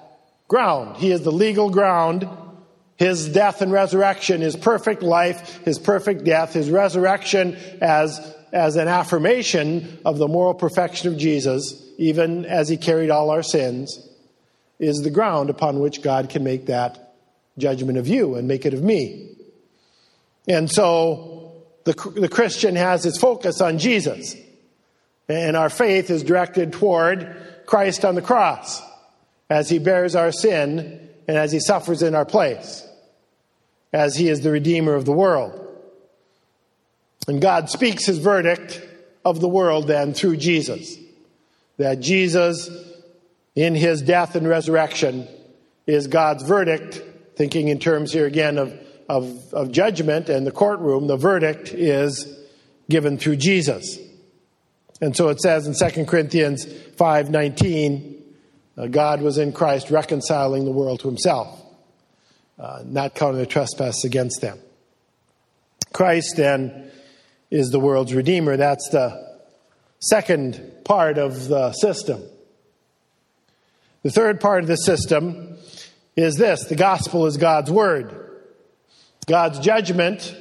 ground. 0.46 0.98
He 0.98 1.10
is 1.10 1.22
the 1.22 1.32
legal 1.32 1.70
ground. 1.70 2.28
His 2.96 3.28
death 3.28 3.60
and 3.60 3.72
resurrection, 3.72 4.40
his 4.40 4.56
perfect 4.56 5.02
life, 5.02 5.62
his 5.64 5.78
perfect 5.78 6.24
death, 6.24 6.54
his 6.54 6.70
resurrection 6.70 7.56
as, 7.82 8.34
as 8.52 8.76
an 8.76 8.88
affirmation 8.88 9.98
of 10.04 10.16
the 10.18 10.28
moral 10.28 10.54
perfection 10.54 11.12
of 11.12 11.18
Jesus, 11.18 11.82
even 11.98 12.46
as 12.46 12.68
he 12.68 12.78
carried 12.78 13.10
all 13.10 13.30
our 13.30 13.42
sins, 13.42 14.06
is 14.78 14.98
the 14.98 15.10
ground 15.10 15.50
upon 15.50 15.80
which 15.80 16.00
God 16.00 16.30
can 16.30 16.42
make 16.42 16.66
that 16.66 17.14
judgment 17.58 17.98
of 17.98 18.08
you 18.08 18.34
and 18.34 18.48
make 18.48 18.64
it 18.64 18.72
of 18.72 18.82
me. 18.82 19.36
And 20.48 20.70
so 20.70 21.35
the, 21.86 22.12
the 22.16 22.28
Christian 22.28 22.74
has 22.74 23.06
its 23.06 23.16
focus 23.16 23.60
on 23.60 23.78
Jesus. 23.78 24.34
And 25.28 25.56
our 25.56 25.70
faith 25.70 26.10
is 26.10 26.24
directed 26.24 26.72
toward 26.72 27.64
Christ 27.64 28.04
on 28.04 28.16
the 28.16 28.22
cross 28.22 28.82
as 29.48 29.70
he 29.70 29.78
bears 29.78 30.16
our 30.16 30.32
sin 30.32 31.08
and 31.28 31.36
as 31.36 31.52
he 31.52 31.60
suffers 31.60 32.02
in 32.02 32.16
our 32.16 32.24
place, 32.24 32.84
as 33.92 34.16
he 34.16 34.28
is 34.28 34.40
the 34.40 34.50
Redeemer 34.50 34.94
of 34.94 35.04
the 35.04 35.12
world. 35.12 35.62
And 37.28 37.40
God 37.40 37.70
speaks 37.70 38.04
his 38.04 38.18
verdict 38.18 38.82
of 39.24 39.40
the 39.40 39.48
world 39.48 39.86
then 39.86 40.12
through 40.12 40.38
Jesus. 40.38 40.96
That 41.76 42.00
Jesus, 42.00 42.68
in 43.54 43.76
his 43.76 44.02
death 44.02 44.34
and 44.34 44.48
resurrection, 44.48 45.28
is 45.86 46.08
God's 46.08 46.42
verdict, 46.42 47.00
thinking 47.36 47.68
in 47.68 47.78
terms 47.78 48.12
here 48.12 48.26
again 48.26 48.58
of, 48.58 48.76
of, 49.08 49.52
of 49.52 49.72
judgment 49.72 50.28
and 50.28 50.46
the 50.46 50.52
courtroom, 50.52 51.06
the 51.06 51.16
verdict 51.16 51.72
is 51.72 52.26
given 52.88 53.18
through 53.18 53.36
Jesus. 53.36 53.98
And 55.00 55.16
so 55.16 55.28
it 55.28 55.40
says 55.40 55.66
in 55.66 55.74
2 55.74 56.06
Corinthians 56.06 56.64
5:19, 56.64 58.14
uh, 58.76 58.86
God 58.86 59.22
was 59.22 59.38
in 59.38 59.52
Christ 59.52 59.90
reconciling 59.90 60.64
the 60.64 60.70
world 60.70 61.00
to 61.00 61.08
himself, 61.08 61.60
uh, 62.58 62.82
not 62.84 63.14
counting 63.14 63.38
the 63.38 63.46
trespass 63.46 64.04
against 64.04 64.40
them. 64.40 64.58
Christ 65.92 66.36
then 66.36 66.90
is 67.50 67.70
the 67.70 67.80
world's 67.80 68.14
redeemer. 68.14 68.56
That's 68.56 68.88
the 68.90 69.38
second 70.00 70.84
part 70.84 71.18
of 71.18 71.48
the 71.48 71.72
system. 71.72 72.22
The 74.02 74.10
third 74.10 74.40
part 74.40 74.62
of 74.62 74.68
the 74.68 74.76
system 74.76 75.56
is 76.16 76.36
this 76.36 76.64
the 76.64 76.76
gospel 76.76 77.26
is 77.26 77.36
God's 77.36 77.70
word. 77.70 78.25
God's 79.26 79.58
judgment 79.58 80.34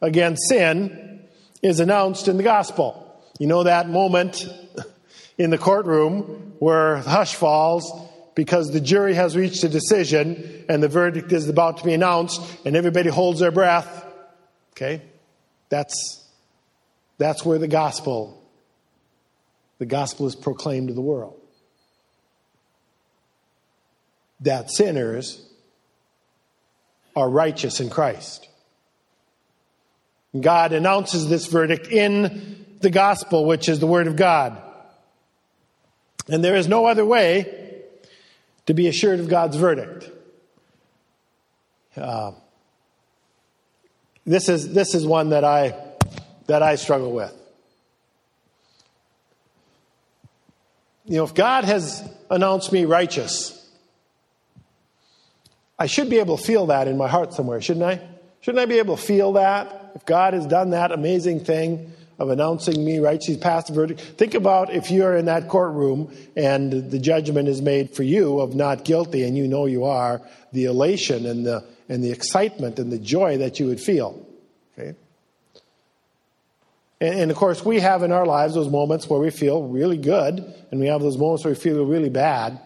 against 0.00 0.48
sin 0.48 1.26
is 1.60 1.80
announced 1.80 2.28
in 2.28 2.36
the 2.36 2.42
gospel. 2.42 3.04
You 3.38 3.48
know 3.48 3.64
that 3.64 3.88
moment 3.88 4.46
in 5.38 5.50
the 5.50 5.58
courtroom 5.58 6.54
where 6.60 6.96
hush 6.98 7.34
falls 7.34 7.92
because 8.34 8.70
the 8.70 8.80
jury 8.80 9.14
has 9.14 9.36
reached 9.36 9.64
a 9.64 9.68
decision 9.68 10.64
and 10.68 10.80
the 10.80 10.88
verdict 10.88 11.32
is 11.32 11.48
about 11.48 11.78
to 11.78 11.84
be 11.84 11.92
announced 11.92 12.40
and 12.64 12.76
everybody 12.76 13.10
holds 13.10 13.40
their 13.40 13.50
breath. 13.50 14.06
Okay? 14.72 15.02
That's, 15.68 16.24
that's 17.18 17.44
where 17.44 17.58
the 17.58 17.68
gospel, 17.68 18.40
the 19.78 19.86
gospel 19.86 20.28
is 20.28 20.36
proclaimed 20.36 20.88
to 20.88 20.94
the 20.94 21.00
world. 21.00 21.34
That 24.40 24.70
sinners 24.70 25.47
are 27.18 27.28
righteous 27.28 27.80
in 27.80 27.90
Christ. 27.90 28.48
God 30.38 30.72
announces 30.72 31.28
this 31.28 31.46
verdict 31.46 31.88
in 31.88 32.64
the 32.80 32.90
gospel, 32.90 33.44
which 33.44 33.68
is 33.68 33.80
the 33.80 33.86
Word 33.86 34.06
of 34.06 34.16
God. 34.16 34.62
And 36.28 36.44
there 36.44 36.56
is 36.56 36.68
no 36.68 36.86
other 36.86 37.04
way 37.04 37.82
to 38.66 38.74
be 38.74 38.86
assured 38.86 39.18
of 39.18 39.28
God's 39.28 39.56
verdict. 39.56 40.10
Uh, 41.96 42.32
this 44.24 44.48
is 44.48 44.72
this 44.72 44.94
is 44.94 45.06
one 45.06 45.30
that 45.30 45.42
I 45.42 45.74
that 46.46 46.62
I 46.62 46.76
struggle 46.76 47.12
with. 47.12 47.34
You 51.06 51.16
know, 51.16 51.24
if 51.24 51.34
God 51.34 51.64
has 51.64 52.06
announced 52.30 52.70
me 52.70 52.84
righteous, 52.84 53.57
I 55.78 55.86
should 55.86 56.10
be 56.10 56.18
able 56.18 56.36
to 56.36 56.42
feel 56.42 56.66
that 56.66 56.88
in 56.88 56.96
my 56.96 57.08
heart 57.08 57.32
somewhere, 57.32 57.60
shouldn't 57.60 57.84
I? 57.84 58.00
Shouldn't 58.40 58.60
I 58.60 58.66
be 58.66 58.78
able 58.78 58.96
to 58.96 59.02
feel 59.02 59.34
that? 59.34 59.92
If 59.94 60.04
God 60.06 60.34
has 60.34 60.46
done 60.46 60.70
that 60.70 60.92
amazing 60.92 61.44
thing, 61.44 61.92
of 62.18 62.30
announcing 62.30 62.84
me 62.84 62.98
right. 62.98 63.22
She's 63.22 63.36
passed 63.36 63.68
the 63.68 63.74
verdict. 63.74 64.00
Think 64.00 64.34
about 64.34 64.72
if 64.72 64.90
you're 64.90 65.16
in 65.16 65.26
that 65.26 65.48
courtroom 65.48 66.12
and 66.36 66.90
the 66.90 66.98
judgment 66.98 67.48
is 67.48 67.62
made 67.62 67.94
for 67.94 68.02
you 68.02 68.40
of 68.40 68.54
not 68.54 68.84
guilty 68.84 69.22
and 69.22 69.36
you 69.36 69.46
know 69.46 69.66
you 69.66 69.84
are, 69.84 70.20
the 70.52 70.64
elation 70.64 71.26
and 71.26 71.46
the, 71.46 71.64
and 71.88 72.02
the 72.02 72.10
excitement 72.10 72.78
and 72.78 72.90
the 72.90 72.98
joy 72.98 73.38
that 73.38 73.60
you 73.60 73.66
would 73.66 73.80
feel. 73.80 74.26
Okay? 74.76 74.96
And, 77.00 77.20
and 77.20 77.30
of 77.30 77.36
course, 77.36 77.64
we 77.64 77.78
have 77.80 78.02
in 78.02 78.10
our 78.10 78.26
lives 78.26 78.54
those 78.54 78.68
moments 78.68 79.08
where 79.08 79.20
we 79.20 79.30
feel 79.30 79.62
really 79.62 79.98
good 79.98 80.54
and 80.72 80.80
we 80.80 80.86
have 80.86 81.00
those 81.00 81.16
moments 81.16 81.44
where 81.44 81.54
we 81.54 81.60
feel 81.60 81.84
really 81.84 82.10
bad. 82.10 82.60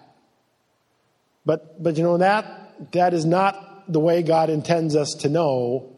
But, 1.44 1.83
but 1.83 1.98
you 1.98 2.05
know, 2.05 2.16
that, 2.18 2.62
that 2.92 3.14
is 3.14 3.25
not 3.25 3.92
the 3.92 4.01
way 4.01 4.23
God 4.23 4.51
intends 4.51 4.97
us 4.97 5.11
to 5.21 5.29
know 5.29 5.88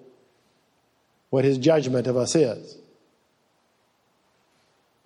what 1.30 1.44
his 1.44 1.58
judgment 1.58 2.06
of 2.06 2.16
us 2.16 2.34
is. 2.34 2.76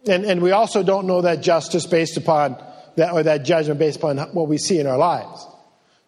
And, 0.07 0.25
and 0.25 0.43
we 0.43 0.53
also 0.53 0.83
don't 0.83 1.07
know 1.07 1.23
that 1.23 1.43
justice 1.43 1.87
based 1.87 2.17
upon 2.17 2.62
that, 2.97 3.12
or 3.12 3.23
that 3.23 3.45
judgment 3.45 3.79
based 3.79 3.99
upon 3.99 4.19
what 4.35 4.49
we 4.49 4.59
see 4.59 4.79
in 4.79 4.87
our 4.87 4.99
lives. 4.99 5.47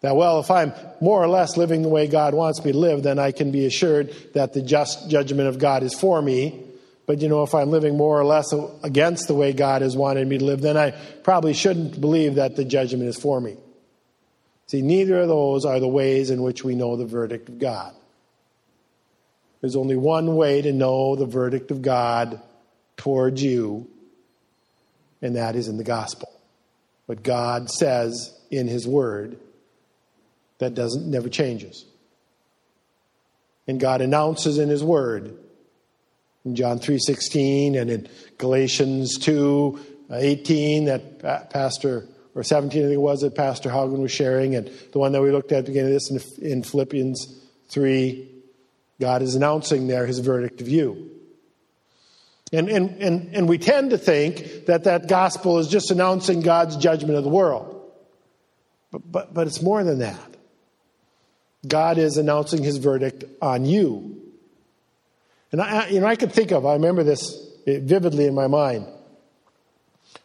That, 0.01 0.15
well, 0.15 0.39
if 0.39 0.49
I'm 0.49 0.73
more 0.99 1.21
or 1.21 1.27
less 1.27 1.57
living 1.57 1.83
the 1.83 1.89
way 1.89 2.07
God 2.07 2.33
wants 2.33 2.63
me 2.63 2.71
to 2.71 2.77
live, 2.77 3.03
then 3.03 3.19
I 3.19 3.31
can 3.31 3.51
be 3.51 3.65
assured 3.65 4.13
that 4.33 4.53
the 4.53 4.61
just 4.61 5.09
judgment 5.09 5.47
of 5.47 5.59
God 5.59 5.83
is 5.83 5.93
for 5.93 6.21
me. 6.21 6.63
But, 7.05 7.21
you 7.21 7.27
know, 7.27 7.43
if 7.43 7.53
I'm 7.53 7.69
living 7.69 7.97
more 7.97 8.19
or 8.19 8.23
less 8.23 8.53
against 8.83 9.27
the 9.27 9.33
way 9.33 9.53
God 9.53 9.81
has 9.81 9.97
wanted 9.97 10.27
me 10.27 10.37
to 10.37 10.45
live, 10.45 10.61
then 10.61 10.77
I 10.77 10.91
probably 11.23 11.53
shouldn't 11.53 11.99
believe 11.99 12.35
that 12.35 12.55
the 12.55 12.63
judgment 12.65 13.09
is 13.09 13.17
for 13.17 13.39
me. 13.41 13.57
See, 14.71 14.81
neither 14.81 15.19
of 15.19 15.27
those 15.27 15.65
are 15.65 15.81
the 15.81 15.87
ways 15.89 16.29
in 16.29 16.43
which 16.43 16.63
we 16.63 16.75
know 16.75 16.95
the 16.95 17.05
verdict 17.05 17.49
of 17.49 17.59
God. 17.59 17.93
There's 19.59 19.75
only 19.75 19.97
one 19.97 20.37
way 20.37 20.61
to 20.61 20.71
know 20.71 21.17
the 21.17 21.25
verdict 21.25 21.71
of 21.71 21.81
God 21.81 22.41
towards 22.95 23.43
you, 23.43 23.89
and 25.21 25.35
that 25.35 25.57
is 25.57 25.67
in 25.67 25.75
the 25.75 25.83
gospel. 25.83 26.31
What 27.05 27.21
God 27.21 27.69
says 27.69 28.33
in 28.49 28.69
His 28.69 28.87
Word 28.87 29.37
that 30.59 30.73
doesn't 30.73 31.05
never 31.05 31.27
changes. 31.27 31.83
And 33.67 33.77
God 33.77 33.99
announces 33.99 34.57
in 34.57 34.69
His 34.69 34.85
Word 34.85 35.37
in 36.45 36.55
John 36.55 36.79
3:16 36.79 37.75
and 37.75 37.89
in 37.89 38.07
Galatians 38.37 39.19
2:18 39.19 40.83
uh, 40.83 40.85
that 40.85 41.25
uh, 41.25 41.43
Pastor 41.47 42.07
or 42.35 42.43
17 42.43 42.81
I 42.81 42.85
think 42.85 42.93
it 42.93 42.97
was 42.97 43.21
that 43.21 43.35
Pastor 43.35 43.69
Haugen 43.69 43.99
was 43.99 44.11
sharing, 44.11 44.55
and 44.55 44.67
the 44.91 44.99
one 44.99 45.11
that 45.11 45.21
we 45.21 45.31
looked 45.31 45.51
at 45.51 45.59
at 45.59 45.65
the 45.65 45.71
beginning 45.71 45.93
of 45.93 46.01
this 46.01 46.37
in, 46.39 46.51
in 46.51 46.63
Philippians 46.63 47.39
3, 47.69 48.29
God 48.99 49.21
is 49.21 49.35
announcing 49.35 49.87
there 49.87 50.05
His 50.05 50.19
verdict 50.19 50.61
of 50.61 50.69
you. 50.69 51.09
And, 52.53 52.69
and, 52.69 53.01
and, 53.01 53.35
and 53.35 53.49
we 53.49 53.57
tend 53.57 53.91
to 53.91 53.97
think 53.97 54.65
that 54.65 54.83
that 54.83 55.07
gospel 55.07 55.59
is 55.59 55.69
just 55.69 55.89
announcing 55.89 56.41
God's 56.41 56.75
judgment 56.75 57.15
of 57.17 57.23
the 57.23 57.29
world. 57.29 57.81
But, 58.91 59.09
but, 59.09 59.33
but 59.33 59.47
it's 59.47 59.61
more 59.61 59.83
than 59.83 59.99
that. 59.99 60.19
God 61.65 61.97
is 61.97 62.17
announcing 62.17 62.63
his 62.63 62.77
verdict 62.77 63.23
on 63.41 63.65
you. 63.65 64.21
And 65.51 65.61
I, 65.61 65.87
you 65.87 66.01
know, 66.01 66.07
I 66.07 66.15
could 66.15 66.33
think 66.33 66.51
of, 66.51 66.65
I 66.65 66.73
remember 66.73 67.03
this 67.03 67.35
vividly 67.65 68.25
in 68.25 68.33
my 68.33 68.47
mind. 68.47 68.87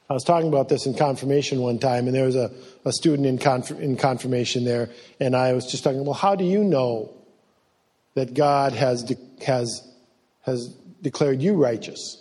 I 0.08 0.14
was 0.14 0.24
talking 0.24 0.48
about 0.48 0.68
this 0.68 0.86
in 0.86 0.94
confirmation 0.94 1.60
one 1.60 1.78
time, 1.78 2.06
and 2.06 2.14
there 2.14 2.26
was 2.26 2.36
a, 2.36 2.52
a 2.84 2.92
student 2.92 3.26
in, 3.26 3.38
conf, 3.38 3.70
in 3.72 3.96
confirmation 3.96 4.64
there, 4.64 4.90
and 5.18 5.34
I 5.34 5.52
was 5.52 5.66
just 5.66 5.82
talking, 5.82 6.04
well, 6.04 6.14
how 6.14 6.36
do 6.36 6.44
you 6.44 6.62
know 6.62 7.12
that 8.16 8.32
God 8.34 8.72
has, 8.72 9.04
de, 9.04 9.16
has, 9.44 9.86
has 10.42 10.68
declared 11.02 11.40
you 11.40 11.54
righteous. 11.54 12.20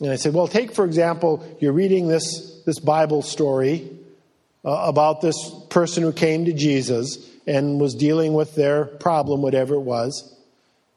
And 0.00 0.10
I 0.10 0.16
said, 0.16 0.32
well, 0.32 0.48
take, 0.48 0.72
for 0.72 0.84
example, 0.84 1.44
you're 1.60 1.72
reading 1.72 2.08
this, 2.08 2.62
this 2.64 2.78
Bible 2.78 3.20
story 3.20 3.90
uh, 4.64 4.70
about 4.70 5.20
this 5.20 5.36
person 5.68 6.04
who 6.04 6.12
came 6.12 6.44
to 6.44 6.52
Jesus 6.52 7.18
and 7.46 7.80
was 7.80 7.94
dealing 7.94 8.32
with 8.32 8.54
their 8.54 8.84
problem, 8.84 9.42
whatever 9.42 9.74
it 9.74 9.80
was. 9.80 10.34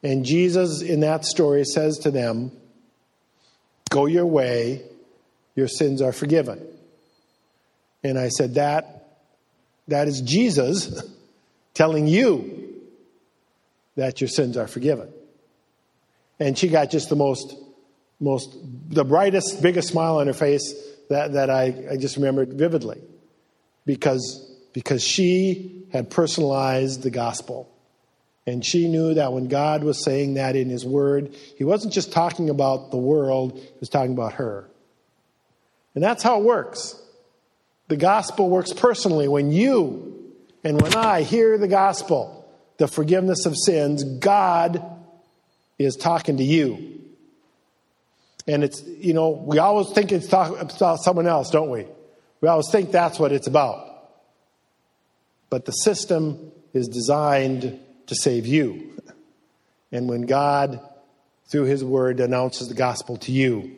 And 0.03 0.23
Jesus, 0.23 0.81
in 0.81 0.99
that 0.99 1.25
story, 1.25 1.65
says 1.65 1.97
to 1.99 2.11
them, 2.11 2.51
Go 3.89 4.05
your 4.05 4.25
way, 4.25 4.83
your 5.55 5.67
sins 5.67 6.01
are 6.01 6.11
forgiven. 6.13 6.65
And 8.03 8.19
I 8.19 8.29
said, 8.29 8.55
That, 8.55 9.19
that 9.87 10.07
is 10.07 10.21
Jesus 10.21 11.03
telling 11.73 12.07
you 12.07 12.81
that 13.95 14.21
your 14.21 14.27
sins 14.27 14.57
are 14.57 14.67
forgiven. 14.67 15.09
And 16.39 16.57
she 16.57 16.67
got 16.67 16.89
just 16.89 17.09
the 17.09 17.15
most, 17.15 17.55
most, 18.19 18.55
the 18.89 19.05
brightest, 19.05 19.61
biggest 19.61 19.89
smile 19.89 20.17
on 20.17 20.27
her 20.27 20.33
face 20.33 20.73
that, 21.09 21.33
that 21.33 21.49
I, 21.49 21.73
I 21.91 21.97
just 21.97 22.15
remembered 22.15 22.53
vividly. 22.53 23.01
Because, 23.85 24.49
because 24.73 25.03
she 25.03 25.85
had 25.91 26.09
personalized 26.09 27.03
the 27.03 27.11
gospel. 27.11 27.69
And 28.45 28.65
she 28.65 28.89
knew 28.89 29.13
that 29.13 29.31
when 29.31 29.47
God 29.47 29.83
was 29.83 30.03
saying 30.03 30.33
that 30.33 30.55
in 30.55 30.69
His 30.69 30.85
Word, 30.85 31.35
He 31.57 31.63
wasn't 31.63 31.93
just 31.93 32.11
talking 32.11 32.49
about 32.49 32.91
the 32.91 32.97
world, 32.97 33.57
He 33.57 33.79
was 33.79 33.89
talking 33.89 34.13
about 34.13 34.33
her. 34.33 34.69
And 35.95 36.03
that's 36.03 36.23
how 36.23 36.39
it 36.39 36.43
works. 36.43 36.99
The 37.87 37.97
gospel 37.97 38.49
works 38.49 38.73
personally. 38.73 39.27
When 39.27 39.51
you 39.51 40.13
and 40.63 40.81
when 40.81 40.95
I 40.95 41.21
hear 41.21 41.57
the 41.57 41.67
gospel, 41.67 42.47
the 42.77 42.87
forgiveness 42.87 43.45
of 43.45 43.55
sins, 43.57 44.03
God 44.03 44.83
is 45.77 45.95
talking 45.95 46.37
to 46.37 46.43
you. 46.43 47.01
And 48.47 48.63
it's, 48.63 48.83
you 48.83 49.13
know, 49.13 49.29
we 49.29 49.59
always 49.59 49.89
think 49.91 50.11
it's 50.11 50.27
talk, 50.27 50.59
about 50.59 50.99
someone 50.99 51.27
else, 51.27 51.49
don't 51.49 51.69
we? 51.69 51.85
We 52.41 52.49
always 52.49 52.69
think 52.71 52.91
that's 52.91 53.19
what 53.19 53.31
it's 53.31 53.47
about. 53.47 53.89
But 55.49 55.65
the 55.65 55.71
system 55.71 56.51
is 56.73 56.87
designed 56.87 57.79
to 58.07 58.15
save 58.15 58.45
you. 58.45 58.97
And 59.91 60.09
when 60.09 60.23
God, 60.23 60.81
through 61.47 61.65
His 61.65 61.83
Word, 61.83 62.19
announces 62.19 62.67
the 62.67 62.73
gospel 62.73 63.17
to 63.17 63.31
you, 63.31 63.75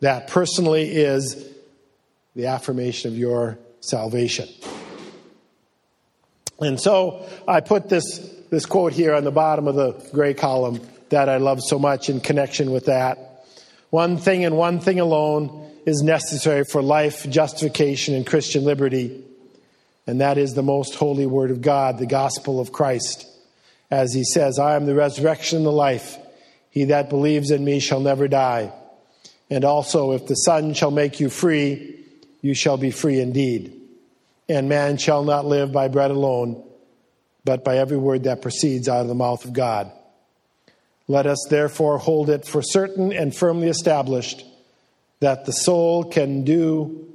that 0.00 0.26
personally 0.26 0.90
is 0.90 1.51
the 2.34 2.46
affirmation 2.46 3.12
of 3.12 3.18
your 3.18 3.58
salvation. 3.80 4.48
And 6.60 6.80
so 6.80 7.26
I 7.46 7.60
put 7.60 7.88
this, 7.88 8.18
this 8.50 8.66
quote 8.66 8.92
here 8.92 9.14
on 9.14 9.24
the 9.24 9.32
bottom 9.32 9.66
of 9.66 9.74
the 9.74 9.92
gray 10.12 10.34
column 10.34 10.80
that 11.10 11.28
I 11.28 11.38
love 11.38 11.60
so 11.62 11.78
much 11.78 12.08
in 12.08 12.20
connection 12.20 12.70
with 12.70 12.86
that. 12.86 13.44
One 13.90 14.16
thing 14.16 14.44
and 14.44 14.56
one 14.56 14.80
thing 14.80 15.00
alone 15.00 15.70
is 15.84 16.02
necessary 16.02 16.64
for 16.64 16.80
life, 16.80 17.28
justification, 17.28 18.14
and 18.14 18.26
Christian 18.26 18.64
liberty, 18.64 19.22
and 20.06 20.20
that 20.20 20.38
is 20.38 20.54
the 20.54 20.62
most 20.62 20.94
holy 20.94 21.26
word 21.26 21.50
of 21.50 21.60
God, 21.60 21.98
the 21.98 22.06
gospel 22.06 22.60
of 22.60 22.72
Christ. 22.72 23.26
As 23.90 24.14
he 24.14 24.24
says, 24.24 24.58
I 24.58 24.76
am 24.76 24.86
the 24.86 24.94
resurrection 24.94 25.58
and 25.58 25.66
the 25.66 25.72
life. 25.72 26.16
He 26.70 26.84
that 26.84 27.10
believes 27.10 27.50
in 27.50 27.62
me 27.62 27.78
shall 27.80 28.00
never 28.00 28.26
die. 28.26 28.72
And 29.50 29.64
also, 29.64 30.12
if 30.12 30.26
the 30.26 30.34
Son 30.34 30.72
shall 30.72 30.90
make 30.90 31.20
you 31.20 31.28
free, 31.28 32.01
you 32.42 32.54
shall 32.54 32.76
be 32.76 32.90
free 32.90 33.20
indeed. 33.20 33.80
And 34.48 34.68
man 34.68 34.98
shall 34.98 35.24
not 35.24 35.46
live 35.46 35.72
by 35.72 35.88
bread 35.88 36.10
alone, 36.10 36.62
but 37.44 37.64
by 37.64 37.78
every 37.78 37.96
word 37.96 38.24
that 38.24 38.42
proceeds 38.42 38.88
out 38.88 39.00
of 39.00 39.08
the 39.08 39.14
mouth 39.14 39.44
of 39.44 39.52
God. 39.52 39.90
Let 41.08 41.26
us 41.26 41.46
therefore 41.48 41.98
hold 41.98 42.28
it 42.28 42.44
for 42.44 42.60
certain 42.62 43.12
and 43.12 43.34
firmly 43.34 43.68
established 43.68 44.44
that 45.20 45.46
the 45.46 45.52
soul 45.52 46.04
can 46.04 46.44
do 46.44 47.08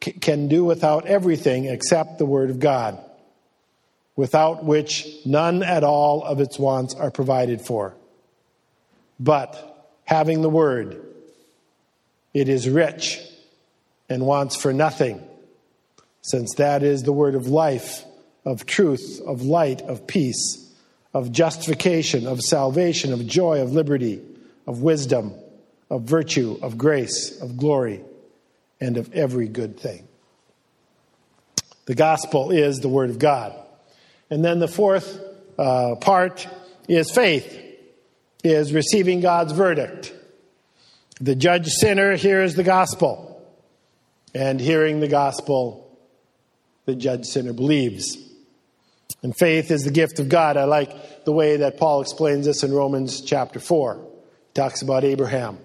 can 0.00 0.46
do 0.46 0.64
without 0.64 1.06
everything 1.06 1.64
except 1.64 2.18
the 2.18 2.26
word 2.26 2.50
of 2.50 2.60
God, 2.60 2.98
without 4.14 4.64
which 4.64 5.08
none 5.26 5.64
at 5.64 5.82
all 5.82 6.22
of 6.22 6.40
its 6.40 6.56
wants 6.56 6.94
are 6.94 7.10
provided 7.10 7.60
for. 7.60 7.96
But 9.18 9.56
having 10.04 10.40
the 10.40 10.48
word, 10.48 11.04
it 12.32 12.48
is 12.48 12.68
rich 12.68 13.20
and 14.08 14.24
wants 14.24 14.56
for 14.56 14.72
nothing 14.72 15.22
since 16.22 16.54
that 16.56 16.82
is 16.82 17.02
the 17.02 17.12
word 17.12 17.34
of 17.34 17.46
life, 17.48 18.04
of 18.44 18.66
truth, 18.66 19.20
of 19.26 19.42
light, 19.42 19.82
of 19.82 20.06
peace, 20.06 20.72
of 21.14 21.32
justification, 21.32 22.26
of 22.26 22.40
salvation, 22.40 23.12
of 23.12 23.26
joy, 23.26 23.62
of 23.62 23.72
liberty, 23.72 24.20
of 24.66 24.82
wisdom, 24.82 25.34
of 25.90 26.02
virtue, 26.02 26.58
of 26.62 26.76
grace, 26.76 27.40
of 27.40 27.56
glory, 27.56 28.02
and 28.80 28.96
of 28.96 29.12
every 29.14 29.48
good 29.48 29.78
thing. 29.80 30.06
The 31.86 31.94
gospel 31.94 32.50
is 32.50 32.80
the 32.80 32.88
word 32.88 33.08
of 33.08 33.18
God. 33.18 33.54
And 34.30 34.44
then 34.44 34.58
the 34.58 34.68
fourth 34.68 35.18
uh, 35.58 35.94
part 35.96 36.46
is 36.86 37.10
faith, 37.10 37.58
is 38.44 38.74
receiving 38.74 39.20
God's 39.20 39.52
verdict. 39.52 40.12
The 41.20 41.34
judge 41.34 41.68
sinner 41.68 42.16
hears 42.16 42.54
the 42.54 42.62
gospel, 42.62 43.27
and 44.34 44.60
hearing 44.60 45.00
the 45.00 45.08
gospel 45.08 45.84
the 46.86 46.94
judge 46.94 47.26
sinner 47.26 47.52
believes. 47.52 48.16
And 49.22 49.36
faith 49.36 49.70
is 49.70 49.82
the 49.82 49.90
gift 49.90 50.20
of 50.20 50.28
God. 50.28 50.56
I 50.56 50.64
like 50.64 51.24
the 51.24 51.32
way 51.32 51.58
that 51.58 51.76
Paul 51.76 52.00
explains 52.00 52.46
this 52.46 52.62
in 52.62 52.72
Romans 52.72 53.20
chapter 53.20 53.60
4. 53.60 53.94
He 53.94 54.52
talks 54.54 54.80
about 54.80 55.04
Abraham 55.04 55.58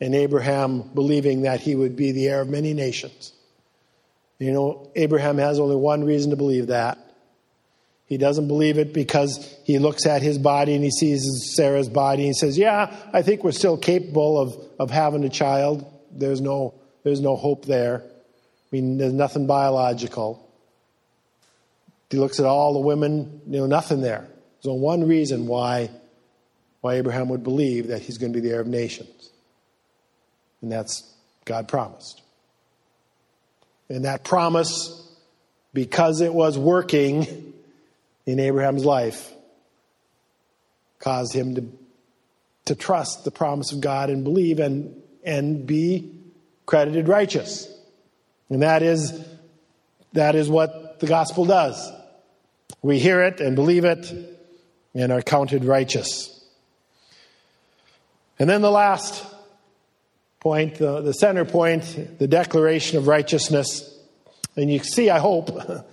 and 0.00 0.14
Abraham 0.14 0.82
believing 0.94 1.42
that 1.42 1.60
he 1.60 1.74
would 1.74 1.94
be 1.94 2.12
the 2.12 2.28
heir 2.28 2.40
of 2.40 2.48
many 2.48 2.74
nations. 2.74 3.32
You 4.38 4.52
know, 4.52 4.90
Abraham 4.96 5.38
has 5.38 5.60
only 5.60 5.76
one 5.76 6.04
reason 6.04 6.30
to 6.30 6.36
believe 6.36 6.68
that. 6.68 6.98
He 8.06 8.18
doesn't 8.18 8.48
believe 8.48 8.78
it 8.78 8.92
because 8.92 9.54
he 9.64 9.78
looks 9.78 10.06
at 10.06 10.22
his 10.22 10.38
body 10.38 10.74
and 10.74 10.82
he 10.82 10.90
sees 10.90 11.52
Sarah's 11.54 11.88
body 11.88 12.22
and 12.22 12.28
he 12.28 12.34
says, 12.34 12.58
Yeah, 12.58 12.94
I 13.12 13.22
think 13.22 13.44
we're 13.44 13.52
still 13.52 13.78
capable 13.78 14.38
of, 14.38 14.54
of 14.78 14.90
having 14.90 15.24
a 15.24 15.28
child. 15.28 15.86
There's 16.10 16.40
no, 16.40 16.74
there's 17.02 17.20
no 17.20 17.36
hope 17.36 17.64
there. 17.66 18.02
I 18.04 18.68
mean, 18.70 18.98
there's 18.98 19.12
nothing 19.12 19.46
biological. 19.46 20.48
He 22.10 22.18
looks 22.18 22.38
at 22.38 22.46
all 22.46 22.74
the 22.74 22.80
women, 22.80 23.40
you 23.46 23.58
know, 23.58 23.66
nothing 23.66 24.00
there. 24.00 24.26
There's 24.62 24.70
only 24.70 24.80
one 24.80 25.06
reason 25.06 25.46
why, 25.46 25.90
why 26.80 26.94
Abraham 26.94 27.28
would 27.30 27.42
believe 27.42 27.88
that 27.88 28.02
he's 28.02 28.18
going 28.18 28.32
to 28.32 28.40
be 28.40 28.46
the 28.46 28.54
heir 28.54 28.60
of 28.60 28.66
nations. 28.66 29.30
And 30.60 30.70
that's 30.70 31.10
God 31.44 31.68
promised. 31.68 32.22
And 33.88 34.04
that 34.04 34.24
promise, 34.24 35.06
because 35.74 36.20
it 36.20 36.32
was 36.32 36.56
working 36.56 37.52
in 38.26 38.38
Abraham's 38.38 38.84
life, 38.84 39.32
caused 40.98 41.34
him 41.34 41.56
to, 41.56 41.64
to 42.66 42.74
trust 42.74 43.24
the 43.24 43.30
promise 43.30 43.72
of 43.72 43.80
God 43.80 44.08
and 44.08 44.22
believe 44.22 44.60
and, 44.60 44.94
and 45.24 45.66
be 45.66 46.21
credited 46.66 47.08
righteous. 47.08 47.68
And 48.48 48.62
that 48.62 48.82
is, 48.82 49.24
that 50.12 50.34
is 50.34 50.48
what 50.48 51.00
the 51.00 51.06
gospel 51.06 51.44
does. 51.44 51.90
We 52.82 52.98
hear 52.98 53.22
it 53.22 53.40
and 53.40 53.56
believe 53.56 53.84
it 53.84 54.12
and 54.94 55.12
are 55.12 55.22
counted 55.22 55.64
righteous. 55.64 56.44
And 58.38 58.50
then 58.50 58.60
the 58.60 58.70
last 58.70 59.24
point, 60.40 60.74
the, 60.74 61.00
the 61.00 61.14
center 61.14 61.44
point, 61.44 62.18
the 62.18 62.26
declaration 62.26 62.98
of 62.98 63.06
righteousness. 63.06 63.88
And 64.56 64.70
you 64.70 64.80
see, 64.80 65.08
I 65.10 65.18
hope, 65.20 65.50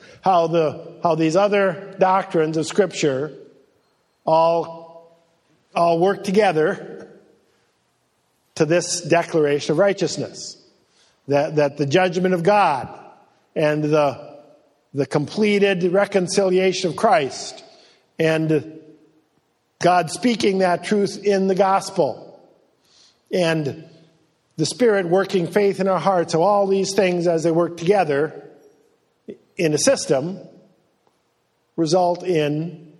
how, 0.21 0.47
the, 0.47 0.99
how 1.03 1.15
these 1.15 1.35
other 1.35 1.95
doctrines 1.99 2.57
of 2.57 2.65
Scripture 2.65 3.37
all, 4.25 5.15
all 5.75 5.99
work 5.99 6.23
together 6.23 6.98
to 8.59 8.65
this 8.65 9.01
declaration 9.01 9.71
of 9.71 9.77
righteousness. 9.77 10.55
That, 11.27 11.55
that 11.55 11.77
the 11.77 11.85
judgment 11.85 12.33
of 12.33 12.43
God 12.43 12.87
and 13.55 13.83
the 13.83 14.29
the 14.93 15.05
completed 15.05 15.83
reconciliation 15.83 16.89
of 16.89 16.95
Christ 16.95 17.63
and 18.17 18.79
God 19.79 20.09
speaking 20.09 20.57
that 20.57 20.83
truth 20.83 21.23
in 21.23 21.47
the 21.47 21.55
gospel 21.55 22.41
and 23.31 23.85
the 24.57 24.65
Spirit 24.65 25.07
working 25.07 25.47
faith 25.47 25.79
in 25.79 25.87
our 25.87 25.99
hearts. 25.99 26.33
So, 26.33 26.41
all 26.41 26.67
these 26.67 26.93
things 26.93 27.27
as 27.27 27.43
they 27.43 27.51
work 27.51 27.77
together 27.77 28.49
in 29.55 29.73
a 29.73 29.77
system 29.77 30.37
result 31.77 32.23
in 32.23 32.93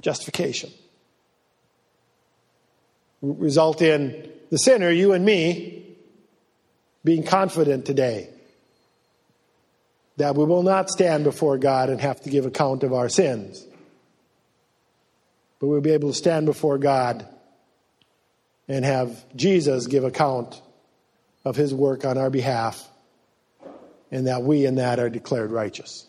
justification, 0.00 0.70
result 3.20 3.82
in 3.82 4.31
the 4.52 4.58
sinner, 4.58 4.90
you 4.90 5.14
and 5.14 5.24
me, 5.24 5.96
being 7.02 7.24
confident 7.24 7.86
today 7.86 8.28
that 10.18 10.36
we 10.36 10.44
will 10.44 10.62
not 10.62 10.90
stand 10.90 11.24
before 11.24 11.56
God 11.56 11.88
and 11.88 11.98
have 11.98 12.20
to 12.20 12.28
give 12.28 12.44
account 12.44 12.82
of 12.82 12.92
our 12.92 13.08
sins. 13.08 13.66
But 15.58 15.68
we'll 15.68 15.80
be 15.80 15.92
able 15.92 16.10
to 16.10 16.14
stand 16.14 16.44
before 16.44 16.76
God 16.76 17.26
and 18.68 18.84
have 18.84 19.24
Jesus 19.34 19.86
give 19.86 20.04
account 20.04 20.60
of 21.46 21.56
his 21.56 21.72
work 21.72 22.04
on 22.04 22.18
our 22.18 22.28
behalf, 22.28 22.86
and 24.10 24.26
that 24.26 24.42
we 24.42 24.66
in 24.66 24.74
that 24.74 24.98
are 24.98 25.08
declared 25.08 25.50
righteous. 25.50 26.06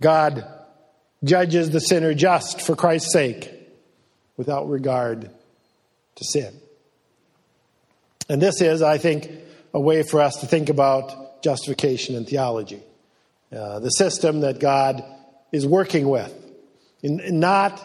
God 0.00 0.46
judges 1.24 1.70
the 1.70 1.80
sinner 1.80 2.14
just 2.14 2.60
for 2.60 2.76
Christ's 2.76 3.12
sake 3.12 3.63
without 4.36 4.68
regard 4.68 5.30
to 6.16 6.24
sin. 6.24 6.54
And 8.28 8.40
this 8.40 8.60
is, 8.60 8.82
I 8.82 8.98
think, 8.98 9.30
a 9.72 9.80
way 9.80 10.02
for 10.02 10.20
us 10.20 10.36
to 10.36 10.46
think 10.46 10.68
about 10.68 11.42
justification 11.42 12.16
and 12.16 12.26
theology. 12.26 12.82
Uh, 13.52 13.78
the 13.78 13.90
system 13.90 14.40
that 14.40 14.58
God 14.58 15.04
is 15.52 15.66
working 15.66 16.08
with. 16.08 16.32
In, 17.02 17.38
not, 17.38 17.80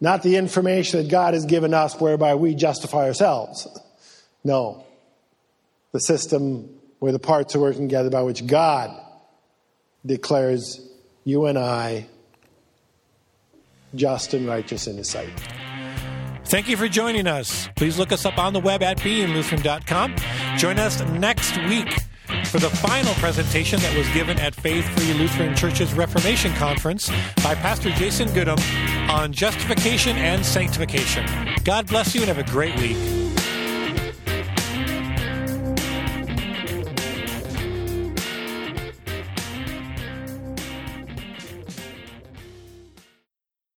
not 0.00 0.22
the 0.22 0.36
information 0.36 1.02
that 1.02 1.10
God 1.10 1.34
has 1.34 1.46
given 1.46 1.72
us 1.72 1.98
whereby 2.00 2.34
we 2.34 2.54
justify 2.54 3.06
ourselves. 3.06 3.66
No. 4.44 4.84
The 5.92 6.00
system 6.00 6.68
where 6.98 7.12
the 7.12 7.18
parts 7.18 7.54
are 7.54 7.60
working 7.60 7.88
together 7.88 8.10
by 8.10 8.22
which 8.22 8.46
God 8.46 8.90
declares 10.04 10.80
you 11.24 11.46
and 11.46 11.58
I 11.58 12.06
just 13.94 14.34
and 14.34 14.46
righteous 14.46 14.86
in 14.86 14.96
His 14.96 15.08
sight. 15.08 15.30
Thank 16.46 16.68
you 16.68 16.76
for 16.76 16.86
joining 16.88 17.26
us. 17.26 17.68
Please 17.74 17.98
look 17.98 18.12
us 18.12 18.24
up 18.24 18.38
on 18.38 18.52
the 18.52 18.60
web 18.60 18.82
at 18.82 18.98
beinglutheran.com. 18.98 20.14
Join 20.56 20.78
us 20.78 21.02
next 21.10 21.56
week 21.68 21.92
for 22.44 22.58
the 22.58 22.70
final 22.70 23.12
presentation 23.14 23.80
that 23.80 23.96
was 23.96 24.08
given 24.10 24.38
at 24.38 24.54
Faith 24.54 24.86
Free 24.96 25.12
Lutheran 25.14 25.56
Church's 25.56 25.92
Reformation 25.92 26.52
Conference 26.54 27.10
by 27.42 27.56
Pastor 27.56 27.90
Jason 27.90 28.32
Goodham 28.32 28.58
on 29.10 29.32
justification 29.32 30.16
and 30.16 30.44
sanctification. 30.44 31.26
God 31.64 31.88
bless 31.88 32.14
you 32.14 32.20
and 32.22 32.28
have 32.28 32.38
a 32.38 32.50
great 32.50 32.78
week. 32.78 33.15